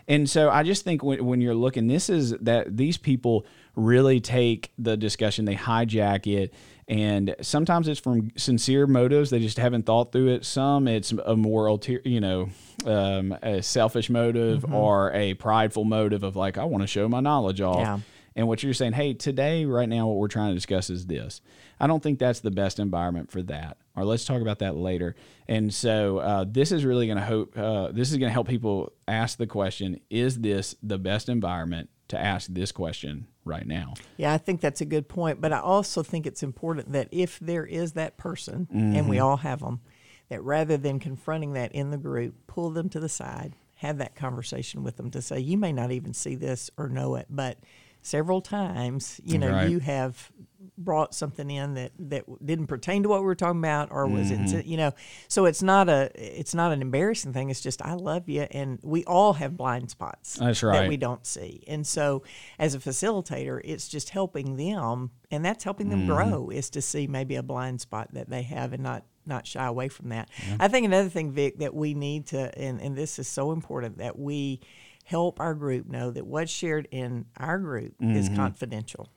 And 0.08 0.28
so 0.30 0.50
I 0.50 0.62
just 0.62 0.84
think 0.84 1.02
when, 1.02 1.24
when 1.24 1.40
you're 1.40 1.54
looking, 1.54 1.88
this 1.88 2.08
is 2.08 2.30
that 2.40 2.76
these 2.76 2.96
people 2.96 3.44
really 3.74 4.20
take 4.20 4.72
the 4.78 4.96
discussion, 4.96 5.44
they 5.44 5.56
hijack 5.56 6.26
it, 6.32 6.54
and 6.88 7.34
sometimes 7.42 7.88
it's 7.88 7.98
from 7.98 8.30
sincere 8.36 8.86
motives. 8.86 9.30
They 9.30 9.40
just 9.40 9.58
haven't 9.58 9.86
thought 9.86 10.12
through 10.12 10.28
it. 10.28 10.44
Some 10.44 10.86
it's 10.86 11.10
a 11.12 11.34
more 11.34 11.66
ulterior, 11.66 12.02
you 12.04 12.20
know, 12.20 12.48
um, 12.86 13.36
a 13.42 13.62
selfish 13.62 14.08
motive 14.08 14.62
Mm-hmm. 14.62 14.74
or 14.74 15.12
a 15.12 15.34
prideful 15.34 15.84
motive 15.84 16.22
of 16.22 16.36
like 16.36 16.56
I 16.58 16.64
want 16.64 16.82
to 16.82 16.86
show 16.86 17.08
my 17.08 17.20
knowledge 17.20 17.60
off. 17.60 17.80
Yeah. 17.80 17.98
And 18.36 18.46
what 18.46 18.62
you're 18.62 18.74
saying, 18.74 18.92
hey, 18.92 19.14
today, 19.14 19.64
right 19.64 19.88
now, 19.88 20.06
what 20.06 20.18
we're 20.18 20.28
trying 20.28 20.50
to 20.50 20.54
discuss 20.54 20.90
is 20.90 21.06
this. 21.06 21.40
I 21.80 21.86
don't 21.86 22.02
think 22.02 22.18
that's 22.18 22.40
the 22.40 22.50
best 22.50 22.78
environment 22.78 23.30
for 23.30 23.42
that. 23.44 23.78
Or 23.96 24.04
let's 24.04 24.24
talk 24.26 24.42
about 24.42 24.58
that 24.58 24.76
later. 24.76 25.16
And 25.48 25.72
so 25.72 26.18
uh, 26.18 26.44
this 26.46 26.70
is 26.70 26.84
really 26.84 27.06
going 27.06 27.18
to 27.18 27.24
hope. 27.24 27.56
Uh, 27.56 27.88
this 27.92 28.10
is 28.10 28.18
going 28.18 28.28
to 28.28 28.32
help 28.32 28.48
people 28.48 28.92
ask 29.08 29.38
the 29.38 29.46
question: 29.46 30.00
Is 30.10 30.40
this 30.40 30.74
the 30.82 30.98
best 30.98 31.28
environment 31.28 31.88
to 32.08 32.18
ask 32.18 32.48
this 32.52 32.72
question 32.72 33.26
right 33.44 33.66
now? 33.66 33.94
Yeah, 34.16 34.32
I 34.32 34.38
think 34.38 34.60
that's 34.60 34.80
a 34.80 34.84
good 34.84 35.08
point. 35.08 35.40
But 35.40 35.52
I 35.52 35.60
also 35.60 36.02
think 36.02 36.26
it's 36.26 36.42
important 36.42 36.92
that 36.92 37.08
if 37.10 37.38
there 37.40 37.64
is 37.64 37.92
that 37.92 38.16
person, 38.16 38.68
and 38.70 38.94
Mm-hmm. 38.94 39.08
we 39.08 39.18
all 39.18 39.38
have 39.38 39.60
them, 39.60 39.80
that 40.28 40.42
rather 40.42 40.76
than 40.76 40.98
confronting 40.98 41.54
that 41.54 41.72
in 41.72 41.90
the 41.90 41.96
group, 41.96 42.34
pull 42.46 42.70
them 42.70 42.88
to 42.90 43.00
the 43.00 43.08
side, 43.08 43.54
have 43.76 43.98
that 43.98 44.14
conversation 44.14 44.82
with 44.82 44.96
them 44.96 45.10
to 45.12 45.22
say, 45.22 45.38
you 45.38 45.56
may 45.56 45.72
not 45.72 45.90
even 45.92 46.12
see 46.12 46.34
this 46.34 46.70
or 46.76 46.88
know 46.88 47.14
it, 47.14 47.26
but 47.30 47.58
several 48.06 48.40
times, 48.40 49.20
you 49.24 49.38
know, 49.38 49.50
Right. 49.50 49.70
you 49.70 49.78
have 49.80 50.30
brought 50.78 51.14
something 51.14 51.50
in 51.50 51.74
that 51.74 51.90
that 51.98 52.24
didn't 52.44 52.66
pertain 52.66 53.02
to 53.02 53.08
what 53.08 53.20
we 53.20 53.26
were 53.26 53.34
talking 53.34 53.60
about 53.60 53.90
or 53.90 54.06
was 54.06 54.30
Mm-hmm. 54.30 54.58
it 54.58 54.66
you 54.66 54.76
know 54.76 54.92
so 55.26 55.46
it's 55.46 55.62
not 55.62 55.88
a 55.88 56.10
it's 56.14 56.54
not 56.54 56.70
an 56.72 56.82
embarrassing 56.82 57.32
thing 57.32 57.48
it's 57.48 57.62
just 57.62 57.80
i 57.82 57.94
love 57.94 58.28
you 58.28 58.42
and 58.50 58.78
we 58.82 59.02
all 59.04 59.32
have 59.34 59.56
blind 59.56 59.90
spots 59.90 60.34
That's 60.34 60.60
that 60.60 60.66
right. 60.66 60.88
we 60.88 60.98
don't 60.98 61.24
see. 61.26 61.62
And 61.66 61.86
so, 61.86 62.22
as 62.58 62.74
a 62.74 62.78
facilitator, 62.78 63.60
it's 63.64 63.88
just 63.88 64.10
helping 64.10 64.56
them, 64.56 65.12
and 65.30 65.42
that's 65.44 65.64
helping 65.64 65.88
them 65.88 66.00
Mm-hmm. 66.00 66.08
grow 66.12 66.50
is 66.50 66.68
to 66.70 66.82
see 66.82 67.06
maybe 67.06 67.36
a 67.36 67.42
blind 67.42 67.80
spot 67.80 68.08
that 68.12 68.28
they 68.28 68.42
have 68.42 68.72
and 68.74 68.82
not 68.82 69.04
not 69.24 69.46
shy 69.46 69.66
away 69.66 69.88
from 69.88 70.10
that. 70.10 70.28
I 70.60 70.68
think 70.68 70.84
another 70.86 71.08
thing, 71.08 71.32
Vick, 71.32 71.58
that 71.58 71.74
we 71.74 71.94
need 71.94 72.26
to, 72.28 72.56
and, 72.56 72.80
and 72.80 72.94
this 72.94 73.18
is 73.18 73.26
so 73.26 73.50
important, 73.50 73.98
that 73.98 74.16
we 74.18 74.60
help 75.06 75.40
our 75.40 75.54
group 75.54 75.86
know 75.88 76.10
that 76.10 76.26
what's 76.26 76.50
shared 76.50 76.86
in 76.90 77.24
our 77.38 77.58
group 77.58 77.94
is 78.00 78.26
Mm-hmm. 78.28 78.36
confidential. 78.36 79.08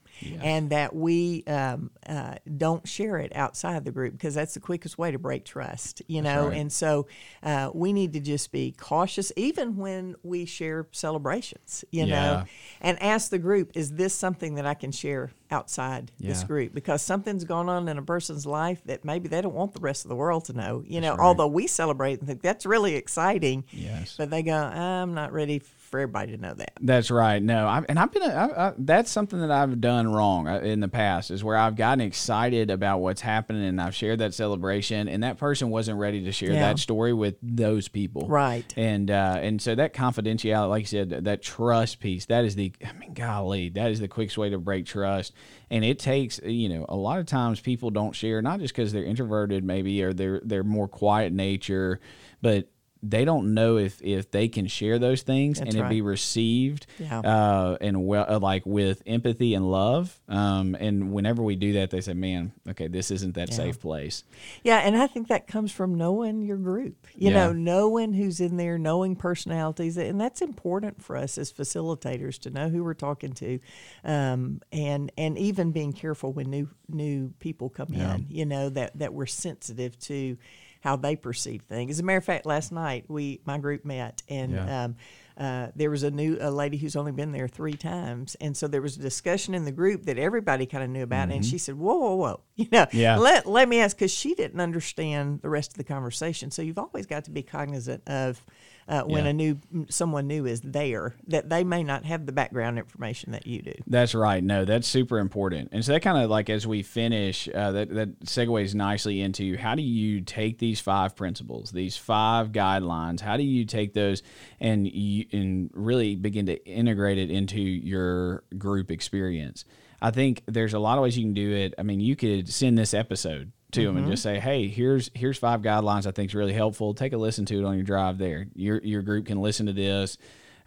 And 0.42 0.72
that 0.72 0.94
we 0.94 1.46
um, 1.48 1.92
uh, 2.06 2.36
don't 2.58 2.86
share 2.86 3.20
it 3.20 3.34
outside 3.36 3.86
the 3.86 3.92
group 3.92 4.12
because 4.14 4.34
that's 4.36 4.54
the 4.54 4.60
quickest 4.60 4.98
way 4.98 5.12
to 5.12 5.20
break 5.20 5.46
trust, 5.46 6.02
you 6.08 6.22
know. 6.22 6.48
right. 6.50 6.58
And 6.58 6.70
so 6.74 7.08
uh, 7.42 7.70
we 7.74 7.94
need 7.94 8.12
to 8.14 8.20
just 8.20 8.52
be 8.52 8.74
cautious, 8.78 9.32
even 9.38 9.78
when 9.78 10.16
we 10.22 10.44
share 10.44 10.88
celebrations, 10.92 11.86
you 11.92 12.06
Yeah. 12.06 12.16
know, 12.16 12.44
and 12.82 13.02
ask 13.02 13.30
the 13.30 13.40
group, 13.40 13.72
is 13.76 13.94
this 13.94 14.14
something 14.14 14.56
that 14.56 14.66
I 14.66 14.74
can 14.74 14.92
share 14.92 15.32
outside 15.52 16.12
this 16.20 16.44
group? 16.44 16.74
Because 16.74 17.02
something's 17.02 17.46
going 17.46 17.70
on 17.70 17.88
in 17.88 17.98
a 17.98 18.02
person's 18.04 18.46
life 18.46 18.82
that 18.86 19.06
maybe 19.06 19.30
they 19.30 19.42
don't 19.42 19.56
want 19.56 19.74
the 19.74 19.80
rest 19.80 20.04
of 20.04 20.10
the 20.10 20.16
world 20.18 20.44
to 20.46 20.54
know, 20.54 20.84
you 20.86 21.00
know, 21.00 21.12
right. 21.16 21.20
although 21.26 21.48
we 21.48 21.66
celebrate 21.66 22.20
and 22.20 22.28
think 22.28 22.42
that's 22.42 22.66
really 22.66 22.96
exciting. 22.96 23.64
Yes. 23.72 24.16
But 24.18 24.32
they 24.32 24.44
go, 24.44 24.54
I'm 24.58 25.14
not 25.14 25.32
ready 25.32 25.60
for 25.90 26.00
everybody 26.00 26.32
to 26.36 26.42
know 26.42 26.54
that. 26.54 26.74
That's 26.82 27.12
right. 27.12 27.42
No, 27.42 27.68
I, 27.68 27.84
and 27.90 28.00
I've 28.00 28.12
been. 28.12 28.24
A, 28.24 28.28
I, 28.34 28.68
I, 28.70 28.74
that's 28.78 29.12
something 29.12 29.40
that 29.42 29.52
I've 29.52 29.82
done 29.82 30.12
wrong 30.12 30.48
uh, 30.48 30.60
in 30.60 30.80
the 30.80 30.88
past. 30.88 31.32
Is 31.32 31.44
where 31.44 31.58
I've 31.58 31.76
gotten 31.76 32.02
excited 32.02 32.70
about 32.70 33.00
what's 33.00 33.22
happening, 33.22 33.64
and 33.66 33.82
I've 33.82 33.96
shared 33.96 34.20
that 34.20 34.34
celebration, 34.34 35.08
and 35.08 35.24
that 35.24 35.38
person 35.38 35.70
wasn't 35.70 36.00
ready 36.00 36.24
to 36.24 36.32
share 36.32 36.52
Yeah. 36.52 36.60
that 36.62 36.80
story 36.80 37.14
with 37.14 37.36
those 37.42 37.88
people. 37.88 38.28
Right. 38.28 38.72
And 38.78 39.10
uh, 39.12 39.40
and 39.42 39.62
so 39.62 39.76
that 39.76 39.94
confidentiality, 39.94 40.70
like 40.70 40.82
you 40.82 40.88
said, 40.88 41.10
that 41.26 41.42
trust 41.42 42.00
piece. 42.00 42.26
That 42.28 42.46
is 42.46 42.56
the. 42.56 42.72
I 42.88 42.94
mean, 42.94 43.14
golly, 43.14 43.70
that 43.70 43.92
is 43.92 44.00
the 44.00 44.08
quickest 44.08 44.38
way 44.38 44.50
to 44.50 44.58
break 44.60 44.86
trust. 44.86 45.34
And 45.72 45.86
it 45.86 46.00
takes, 46.00 46.40
you 46.44 46.70
know, 46.70 46.86
a 46.90 46.96
lot 46.96 47.20
of 47.20 47.26
times 47.28 47.60
people 47.60 47.92
don't 47.92 48.14
share, 48.16 48.42
not 48.42 48.60
just 48.60 48.74
because 48.74 48.92
they're 48.92 49.04
introverted, 49.04 49.64
maybe, 49.64 50.02
or 50.04 50.14
they're 50.14 50.42
they're 50.44 50.64
more 50.64 50.88
quiet 50.88 51.32
nature, 51.34 52.00
but 52.42 52.68
they 53.02 53.24
don't 53.24 53.54
know 53.54 53.78
if 53.78 54.02
if 54.02 54.30
they 54.32 54.50
can 54.50 54.68
share 54.68 55.00
those 55.00 55.22
things 55.22 55.58
That's 55.60 55.74
and 55.74 55.86
it 55.86 55.90
be 55.90 56.02
received 56.02 56.86
Yeah. 57.00 57.20
uh, 57.20 57.78
and 57.80 58.06
well, 58.06 58.26
uh, 58.28 58.40
like 58.40 58.66
with 58.66 59.02
empathy 59.06 59.54
and 59.54 59.70
love. 59.72 60.20
Um, 60.28 60.76
and 60.76 61.12
whenever 61.14 61.42
we 61.42 61.56
do 61.56 61.74
that, 61.74 61.92
they 61.92 62.02
say, 62.02 62.14
"Man, 62.14 62.52
okay, 62.68 62.88
this 62.88 63.10
isn't 63.10 63.36
that 63.36 63.54
safe 63.54 63.80
place." 63.80 64.24
Yeah, 64.64 64.80
and 64.80 64.98
I 64.98 65.08
think 65.08 65.30
that 65.30 65.48
comes 65.48 65.72
from 65.72 65.96
knowing 65.96 66.42
your 66.42 66.58
group. 66.58 67.08
You 67.16 67.30
Yeah. 67.30 67.36
know, 67.48 67.52
knowing 67.54 68.14
who's 68.14 68.42
in 68.42 68.58
there, 68.58 68.78
knowing 68.78 69.16
personalities, 69.16 69.96
and 69.98 70.20
that's 70.20 70.42
important 70.42 71.02
for 71.02 71.16
us 71.16 71.38
as 71.38 71.54
facilitators 71.54 72.38
to 72.40 72.50
know 72.50 72.68
who 72.68 72.84
we're 72.84 72.94
talking 72.94 73.32
to, 73.34 73.60
um, 74.04 74.62
and 74.74 75.12
and 75.18 75.38
even 75.38 75.72
being 75.72 75.94
careful 75.94 76.34
when 76.34 76.50
new 76.50 76.68
new 76.90 77.30
people 77.40 77.70
come 77.70 77.94
Yeah. 77.94 78.16
in. 78.16 78.26
You 78.30 78.46
know 78.46 78.70
that 78.70 79.00
that 79.00 79.14
we're 79.14 79.26
sensitive 79.26 79.98
to 80.02 80.38
how 80.82 80.96
they 80.96 81.16
perceive 81.16 81.62
things. 81.64 81.92
As 81.92 82.00
a 82.00 82.04
matter 82.04 82.18
of 82.18 82.26
fact, 82.26 82.46
last 82.46 82.72
night 82.72 83.06
we 83.08 83.42
my 83.46 83.58
group 83.58 83.86
met 83.86 84.22
and. 84.30 84.52
Yeah. 84.54 84.84
Um, 84.86 84.96
uh, 85.38 85.72
there 85.74 85.90
was 85.90 86.04
a 86.04 86.12
new 86.12 86.38
a 86.42 86.52
lady 86.52 86.76
who's 86.76 86.98
only 86.98 87.14
been 87.14 87.32
there 87.32 87.48
three 87.48 87.76
times, 87.76 88.36
and 88.42 88.58
so 88.58 88.68
there 88.68 88.82
was 88.82 88.98
a 88.98 89.00
discussion 89.00 89.54
in 89.54 89.64
the 89.64 89.72
group 89.72 90.04
that 90.04 90.18
everybody 90.18 90.66
kind 90.66 90.84
of 90.84 90.90
knew 90.90 91.02
about, 91.04 91.32
and 91.32 91.46
she 91.46 91.58
said, 91.58 91.76
"Whoa, 91.76 91.96
whoa, 91.96 92.16
whoa!" 92.16 92.42
You 92.58 92.68
know, 92.74 92.86
Yeah. 92.92 93.16
let 93.18 93.46
let 93.46 93.70
me 93.70 93.80
ask 93.80 93.96
because 93.96 94.12
she 94.14 94.36
didn't 94.36 94.60
understand 94.60 95.42
the 95.42 95.48
rest 95.48 95.72
of 95.72 95.78
the 95.78 95.86
conversation. 95.86 96.52
So 96.52 96.62
you've 96.62 96.78
always 96.78 97.06
got 97.06 97.24
to 97.24 97.32
be 97.32 97.42
cognizant 97.42 98.04
of. 98.10 98.44
Uh, 98.90 99.04
when 99.04 99.26
Yeah. 99.26 99.30
a 99.30 99.34
new 99.34 99.60
someone 99.90 100.26
new 100.26 100.48
is 100.48 100.62
there, 100.62 101.14
that 101.28 101.48
they 101.48 101.64
may 101.64 101.84
not 101.84 102.06
have 102.06 102.26
the 102.26 102.32
background 102.32 102.80
information 102.80 103.34
that 103.34 103.46
you 103.46 103.62
do. 103.62 103.74
That's 103.86 104.16
right. 104.16 104.44
No, 104.44 104.66
that's 104.66 104.88
super 104.88 105.20
important. 105.20 105.70
And 105.72 105.86
so 105.86 105.92
that 105.92 106.02
kind 106.02 106.18
of 106.18 106.28
like 106.28 106.50
as 106.50 106.66
we 106.66 106.82
finish, 106.82 107.48
uh, 107.54 107.72
that 107.72 107.94
that 107.94 108.20
segues 108.22 108.74
nicely 108.74 109.22
into 109.22 109.56
how 109.58 109.76
do 109.76 109.84
you 109.84 110.22
take 110.22 110.58
these 110.58 110.80
five 110.80 111.16
principles, 111.16 111.70
these 111.70 111.98
five 111.98 112.52
guidelines? 112.52 113.20
How 113.22 113.38
do 113.38 113.44
you 113.44 113.64
take 113.64 113.94
those 113.94 114.24
and 114.60 114.88
you, 114.88 115.26
and 115.32 115.70
really 115.76 116.16
begin 116.16 116.48
to 116.48 116.56
integrate 116.68 117.20
it 117.20 117.30
into 117.30 117.62
your 117.62 118.44
group 118.58 118.90
experience? 118.90 119.66
I 120.02 120.10
think 120.10 120.42
there's 120.48 120.74
a 120.74 120.80
lot 120.80 120.98
of 120.98 121.04
ways 121.04 121.16
you 121.16 121.26
can 121.26 121.34
do 121.36 121.52
it. 121.54 121.76
I 121.78 121.84
mean, 121.84 122.00
you 122.00 122.16
could 122.16 122.50
send 122.50 122.76
this 122.78 122.96
episode 122.96 123.52
to 123.72 123.84
them 123.86 123.98
and 123.98 124.08
just 124.08 124.24
say, 124.24 124.40
"Hey, 124.40 124.68
here's 124.68 125.10
here's 125.14 125.38
five 125.38 125.62
guidelines 125.62 126.06
I 126.06 126.12
think 126.12 126.32
is 126.32 126.36
really 126.36 126.54
helpful. 126.54 126.94
Take 126.94 127.14
a 127.14 127.18
listen 127.18 127.46
to 127.46 127.60
it 127.60 127.66
on 127.66 127.76
your 127.76 127.84
drive 127.84 128.18
there. 128.18 128.48
Your 128.56 128.80
your 128.84 129.02
group 129.02 129.26
can 129.28 129.40
listen 129.42 129.66
to 129.68 129.74
this." 129.74 130.18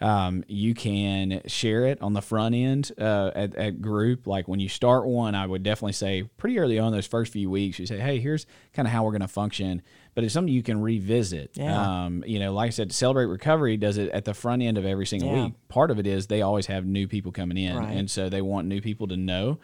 Um, 0.00 0.42
you 0.48 0.74
can 0.74 1.42
share 1.46 1.84
it 1.86 2.02
on 2.02 2.12
the 2.12 2.20
front 2.22 2.56
end 2.56 2.90
uh, 2.98 3.30
at, 3.36 3.54
at 3.54 3.80
group. 3.80 4.26
Like 4.26 4.48
when 4.48 4.58
you 4.58 4.68
start 4.68 5.06
one, 5.06 5.36
I 5.36 5.46
would 5.46 5.62
definitely 5.62 5.92
say 5.92 6.24
pretty 6.38 6.58
early 6.58 6.76
on 6.80 6.90
those 6.90 7.06
first 7.06 7.32
few 7.32 7.48
weeks, 7.48 7.78
you 7.78 7.86
say, 7.86 8.00
hey, 8.00 8.18
here's 8.18 8.44
kind 8.72 8.88
of 8.88 8.92
how 8.92 9.04
we're 9.04 9.12
going 9.12 9.20
to 9.20 9.28
function. 9.28 9.80
But 10.16 10.24
it's 10.24 10.34
something 10.34 10.52
you 10.52 10.64
can 10.64 10.82
revisit. 10.82 11.52
Yeah. 11.54 12.04
Um, 12.06 12.24
you 12.26 12.40
know, 12.40 12.52
like 12.52 12.66
I 12.66 12.70
said, 12.70 12.90
Celebrate 12.90 13.26
Recovery 13.26 13.76
does 13.76 13.96
it 13.96 14.10
at 14.10 14.24
the 14.24 14.34
front 14.34 14.60
end 14.62 14.76
of 14.76 14.84
every 14.84 15.06
single 15.06 15.28
Yeah. 15.30 15.44
week. 15.44 15.52
Part 15.68 15.92
of 15.92 16.00
it 16.00 16.06
is 16.08 16.26
they 16.26 16.42
always 16.42 16.66
have 16.66 16.84
new 16.84 17.06
people 17.06 17.30
coming 17.30 17.56
in. 17.56 17.76
Right. 17.76 17.96
And 17.96 18.10
so 18.10 18.28
they 18.28 18.42
want 18.42 18.66
new 18.66 18.80
people 18.80 19.06
to 19.06 19.16
know. 19.16 19.60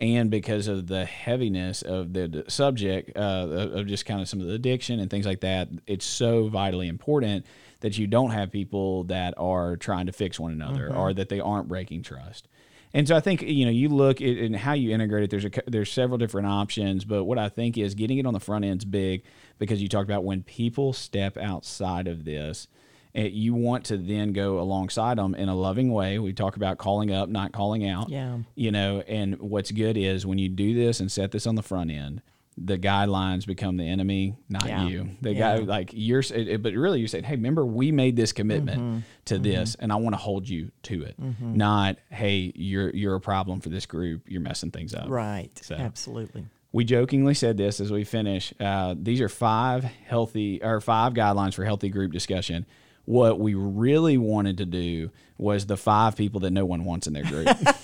And 0.00 0.30
because 0.30 0.66
of 0.66 0.88
the 0.88 1.04
heaviness 1.04 1.82
of 1.82 2.12
the 2.12 2.44
subject, 2.48 3.16
uh, 3.16 3.68
of 3.74 3.86
just 3.86 4.04
kind 4.04 4.20
of 4.20 4.28
some 4.28 4.40
of 4.40 4.46
the 4.46 4.54
addiction 4.54 4.98
and 4.98 5.08
things 5.10 5.26
like 5.26 5.40
that, 5.40 5.68
it's 5.86 6.04
so 6.04 6.48
vitally 6.48 6.88
important 6.88 7.46
that 7.80 7.98
you 7.98 8.06
don't 8.06 8.30
have 8.30 8.50
people 8.50 9.04
that 9.04 9.34
are 9.36 9.76
trying 9.76 10.06
to 10.06 10.12
fix 10.12 10.40
one 10.40 10.50
another 10.52 10.88
Mm-hmm. 10.88 10.98
or 10.98 11.14
that 11.14 11.28
they 11.28 11.38
aren't 11.40 11.68
breaking 11.68 12.02
trust. 12.02 12.48
And 12.94 13.08
so 13.08 13.16
I 13.16 13.20
think 13.20 13.42
you 13.42 13.64
know 13.64 13.70
you 13.70 13.88
look 13.88 14.20
at 14.20 14.28
and 14.36 14.54
how 14.54 14.74
you 14.74 14.92
integrate 14.92 15.24
it. 15.24 15.30
There's 15.30 15.46
a 15.46 15.50
there's 15.66 15.90
several 15.90 16.18
different 16.18 16.46
options, 16.48 17.04
but 17.04 17.24
what 17.24 17.38
I 17.38 17.48
think 17.48 17.78
is 17.78 17.94
getting 17.94 18.18
it 18.18 18.26
on 18.26 18.34
the 18.34 18.40
front 18.40 18.64
end's 18.64 18.84
big 18.84 19.22
because 19.58 19.80
you 19.80 19.88
talked 19.88 20.08
about 20.10 20.24
when 20.24 20.42
people 20.42 20.92
step 20.92 21.36
outside 21.38 22.06
of 22.06 22.24
this, 22.24 22.68
you 23.14 23.54
want 23.54 23.84
to 23.86 23.96
then 23.96 24.32
go 24.32 24.58
alongside 24.60 25.18
them 25.18 25.34
in 25.34 25.48
a 25.48 25.54
loving 25.54 25.92
way. 25.92 26.18
We 26.18 26.32
talk 26.32 26.56
about 26.56 26.78
calling 26.78 27.12
up, 27.12 27.28
not 27.28 27.52
calling 27.52 27.86
out. 27.88 28.08
Yeah. 28.08 28.38
You 28.54 28.70
know, 28.72 29.00
and 29.06 29.38
what's 29.40 29.70
good 29.70 29.96
is 29.96 30.24
when 30.26 30.38
you 30.38 30.48
do 30.48 30.74
this 30.74 31.00
and 31.00 31.10
set 31.12 31.30
this 31.32 31.46
on 31.46 31.54
the 31.54 31.62
front 31.62 31.90
end, 31.90 32.22
the 32.58 32.78
guidelines 32.78 33.46
become 33.46 33.78
the 33.78 33.84
enemy, 33.88 34.34
not 34.48 34.66
Yeah. 34.66 34.86
you. 34.86 35.10
The 35.22 35.32
Yeah. 35.32 35.56
guy 35.58 35.64
like 35.64 35.90
you're, 35.94 36.22
but 36.58 36.74
really 36.74 36.98
you're 37.00 37.08
saying, 37.08 37.24
hey, 37.24 37.36
remember 37.36 37.64
we 37.64 37.90
made 37.92 38.14
this 38.16 38.32
commitment 38.32 38.80
Mm-hmm. 38.80 38.98
to 39.26 39.38
this, 39.38 39.74
and 39.76 39.90
I 39.92 39.96
want 39.96 40.12
to 40.14 40.18
hold 40.18 40.48
you 40.48 40.70
to 40.84 41.02
it. 41.02 41.16
Not, 41.40 41.96
hey, 42.10 42.52
you're 42.54 42.90
you're 42.90 43.14
a 43.14 43.20
problem 43.20 43.60
for 43.60 43.70
this 43.70 43.86
group. 43.86 44.22
You're 44.28 44.42
messing 44.42 44.70
things 44.70 44.94
up. 44.94 45.08
Right. 45.08 45.50
So- 45.62 45.76
Absolutely. 45.76 46.44
We 46.74 46.84
jokingly 46.84 47.34
said 47.34 47.58
this 47.58 47.80
as 47.80 47.90
we 47.92 48.02
finish. 48.04 48.54
Uh, 48.58 48.94
these 48.98 49.20
are 49.20 49.28
five 49.28 49.84
healthy 49.84 50.62
or 50.62 50.80
five 50.80 51.12
guidelines 51.12 51.52
for 51.52 51.64
healthy 51.66 51.90
group 51.90 52.12
discussion. 52.12 52.64
What 53.04 53.40
we 53.40 53.54
really 53.54 54.16
wanted 54.16 54.58
to 54.58 54.66
do 54.66 55.10
was 55.38 55.66
the 55.66 55.76
five 55.76 56.16
people 56.16 56.40
that 56.40 56.52
no 56.52 56.64
one 56.64 56.84
wants 56.84 57.06
in 57.06 57.12
their 57.12 57.24
group. 57.24 57.48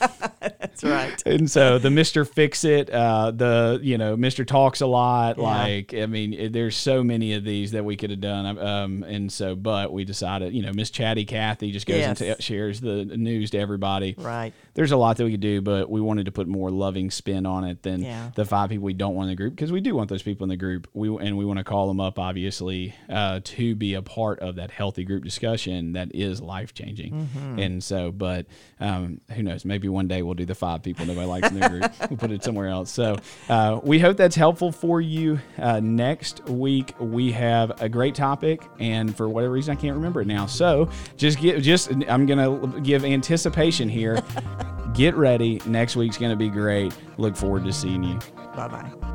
That's 0.81 0.85
right. 0.85 1.23
and 1.27 1.51
so 1.51 1.79
the 1.79 1.91
Mister 1.91 2.25
Fix 2.25 2.65
It, 2.65 2.91
uh, 2.91 3.31
the 3.31 3.81
you 3.83 3.99
know 3.99 4.17
Mister 4.17 4.45
Talks 4.45 4.81
a 4.81 4.87
lot. 4.87 5.37
Yeah. 5.39 5.43
Like 5.45 5.95
I 5.95 6.07
mean, 6.07 6.33
it- 6.33 6.53
there's 6.53 6.77
so 6.77 7.03
many 7.05 7.35
of 7.35 7.45
these 7.45 7.73
that 7.73 7.85
we 7.85 7.97
could 7.97 8.11
have 8.11 8.21
done. 8.21 8.59
Um, 8.59 9.03
and 9.03 9.31
so, 9.33 9.55
but 9.55 9.93
we 9.93 10.05
decided, 10.05 10.53
you 10.55 10.63
know, 10.63 10.73
Miss 10.73 10.91
Chatty 10.91 11.25
Kathy 11.25 11.71
just 11.73 11.87
goes 11.87 11.99
Yes. 11.99 12.21
and 12.21 12.37
t- 12.37 12.43
shares 12.43 12.81
the 12.81 13.05
news 13.05 13.51
to 13.51 13.59
everybody. 13.59 14.15
Right. 14.19 14.53
There's 14.75 14.93
a 14.93 14.97
lot 14.97 15.17
that 15.17 15.25
we 15.25 15.33
could 15.33 15.41
do, 15.41 15.61
but 15.61 15.91
we 15.91 16.01
wanted 16.01 16.27
to 16.27 16.33
put 16.33 16.47
more 16.47 16.71
loving 16.71 17.11
spin 17.11 17.47
on 17.47 17.65
it 17.65 17.83
than 17.83 18.03
Yeah. 18.03 18.31
the 18.35 18.45
five 18.45 18.71
people 18.71 18.85
we 18.85 18.95
don't 18.95 19.15
want 19.15 19.27
in 19.27 19.33
the 19.33 19.37
group 19.37 19.55
because 19.55 19.73
we 19.73 19.81
do 19.81 19.95
want 19.95 20.09
those 20.09 20.23
people 20.23 20.45
in 20.45 20.49
the 20.49 20.57
group. 20.57 20.87
We 20.95 21.09
and 21.19 21.37
we 21.37 21.45
want 21.45 21.59
to 21.59 21.65
call 21.65 21.89
them 21.89 22.01
up, 22.01 22.19
obviously, 22.19 22.95
uh, 23.09 23.41
to 23.45 23.75
be 23.75 23.95
a 23.95 24.03
part 24.03 24.41
of 24.41 24.57
that 24.57 24.71
healthy 24.71 25.05
group 25.05 25.25
discussion 25.25 25.93
that 25.95 26.15
is 26.15 26.41
life 26.41 26.75
changing. 26.75 27.13
Mm-hmm. 27.13 27.59
And 27.59 27.83
so, 27.85 28.13
but 28.13 28.47
um, 28.81 29.21
who 29.35 29.43
knows? 29.43 29.65
Maybe 29.65 29.89
one 29.89 30.07
day 30.09 30.23
we'll 30.23 30.35
do 30.35 30.45
the 30.45 30.55
five 30.55 30.68
people 30.77 31.07
nobody 31.07 31.27
likes 31.27 31.49
in 31.49 31.61
the 31.61 31.69
group. 31.69 31.93
we'll 32.11 32.19
put 32.19 32.31
it 32.31 32.45
somewhere 32.45 32.69
else. 32.69 32.91
So 32.91 33.17
uh, 33.49 33.81
we 33.83 33.99
hope 33.99 34.19
that's 34.19 34.37
helpful 34.37 34.71
for 34.73 35.01
you. 35.01 35.41
Uh, 35.57 35.81
next 35.81 36.45
week 36.49 36.95
we 37.01 37.33
have 37.33 37.81
a 37.81 37.89
great 37.89 38.15
topic, 38.15 38.63
and 38.79 39.17
for 39.17 39.29
whatever 39.29 39.53
reason 39.53 39.77
I 39.77 39.81
can't 39.81 39.95
remember 39.95 40.21
it 40.21 40.27
now. 40.27 40.45
So 40.47 40.91
just 41.17 41.39
get 41.41 41.63
just 41.63 41.91
I'm 42.09 42.27
gonna 42.27 42.81
give 42.81 43.05
anticipation 43.05 43.89
here. 43.89 44.23
get 44.95 45.15
ready. 45.15 45.63
Next 45.65 45.97
week's 45.97 46.19
gonna 46.19 46.37
be 46.37 46.51
great. 46.51 46.93
Look 47.17 47.37
forward 47.37 47.65
to 47.65 47.73
seeing 47.73 48.03
you. 48.03 48.19
Bye 48.55 48.69
bye. 48.69 49.09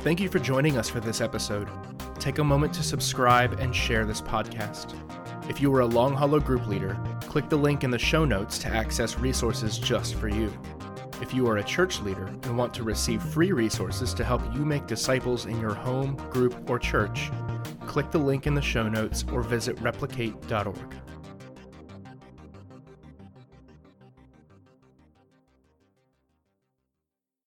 Thank 0.00 0.20
you 0.20 0.30
for 0.30 0.38
joining 0.38 0.78
us 0.78 0.88
for 0.88 0.98
this 1.00 1.20
episode. 1.20 1.68
Take 2.18 2.38
a 2.38 2.44
moment 2.44 2.72
to 2.74 2.82
subscribe 2.82 3.60
and 3.60 3.74
share 3.74 4.06
this 4.06 4.20
podcast. 4.20 4.94
If 5.50 5.60
you 5.60 5.74
are 5.74 5.80
a 5.80 5.86
Long 5.86 6.14
Hollow 6.14 6.40
group 6.40 6.66
leader, 6.66 6.98
click 7.30 7.48
the 7.48 7.56
link 7.56 7.84
in 7.84 7.92
the 7.92 7.98
show 7.98 8.24
notes 8.24 8.58
to 8.58 8.66
access 8.66 9.16
resources 9.16 9.78
just 9.78 10.16
for 10.16 10.26
you. 10.26 10.52
If 11.22 11.32
you 11.32 11.46
are 11.46 11.58
a 11.58 11.62
church 11.62 12.00
leader 12.00 12.26
and 12.26 12.58
want 12.58 12.74
to 12.74 12.82
receive 12.82 13.22
free 13.22 13.52
resources 13.52 14.12
to 14.14 14.24
help 14.24 14.42
you 14.52 14.64
make 14.64 14.88
disciples 14.88 15.46
in 15.46 15.60
your 15.60 15.72
home, 15.72 16.16
group, 16.30 16.68
or 16.68 16.80
church, 16.80 17.30
click 17.86 18.10
the 18.10 18.18
link 18.18 18.48
in 18.48 18.54
the 18.54 18.60
show 18.60 18.88
notes 18.88 19.24
or 19.32 19.42
visit 19.42 19.80
replicate.org. 19.80 20.96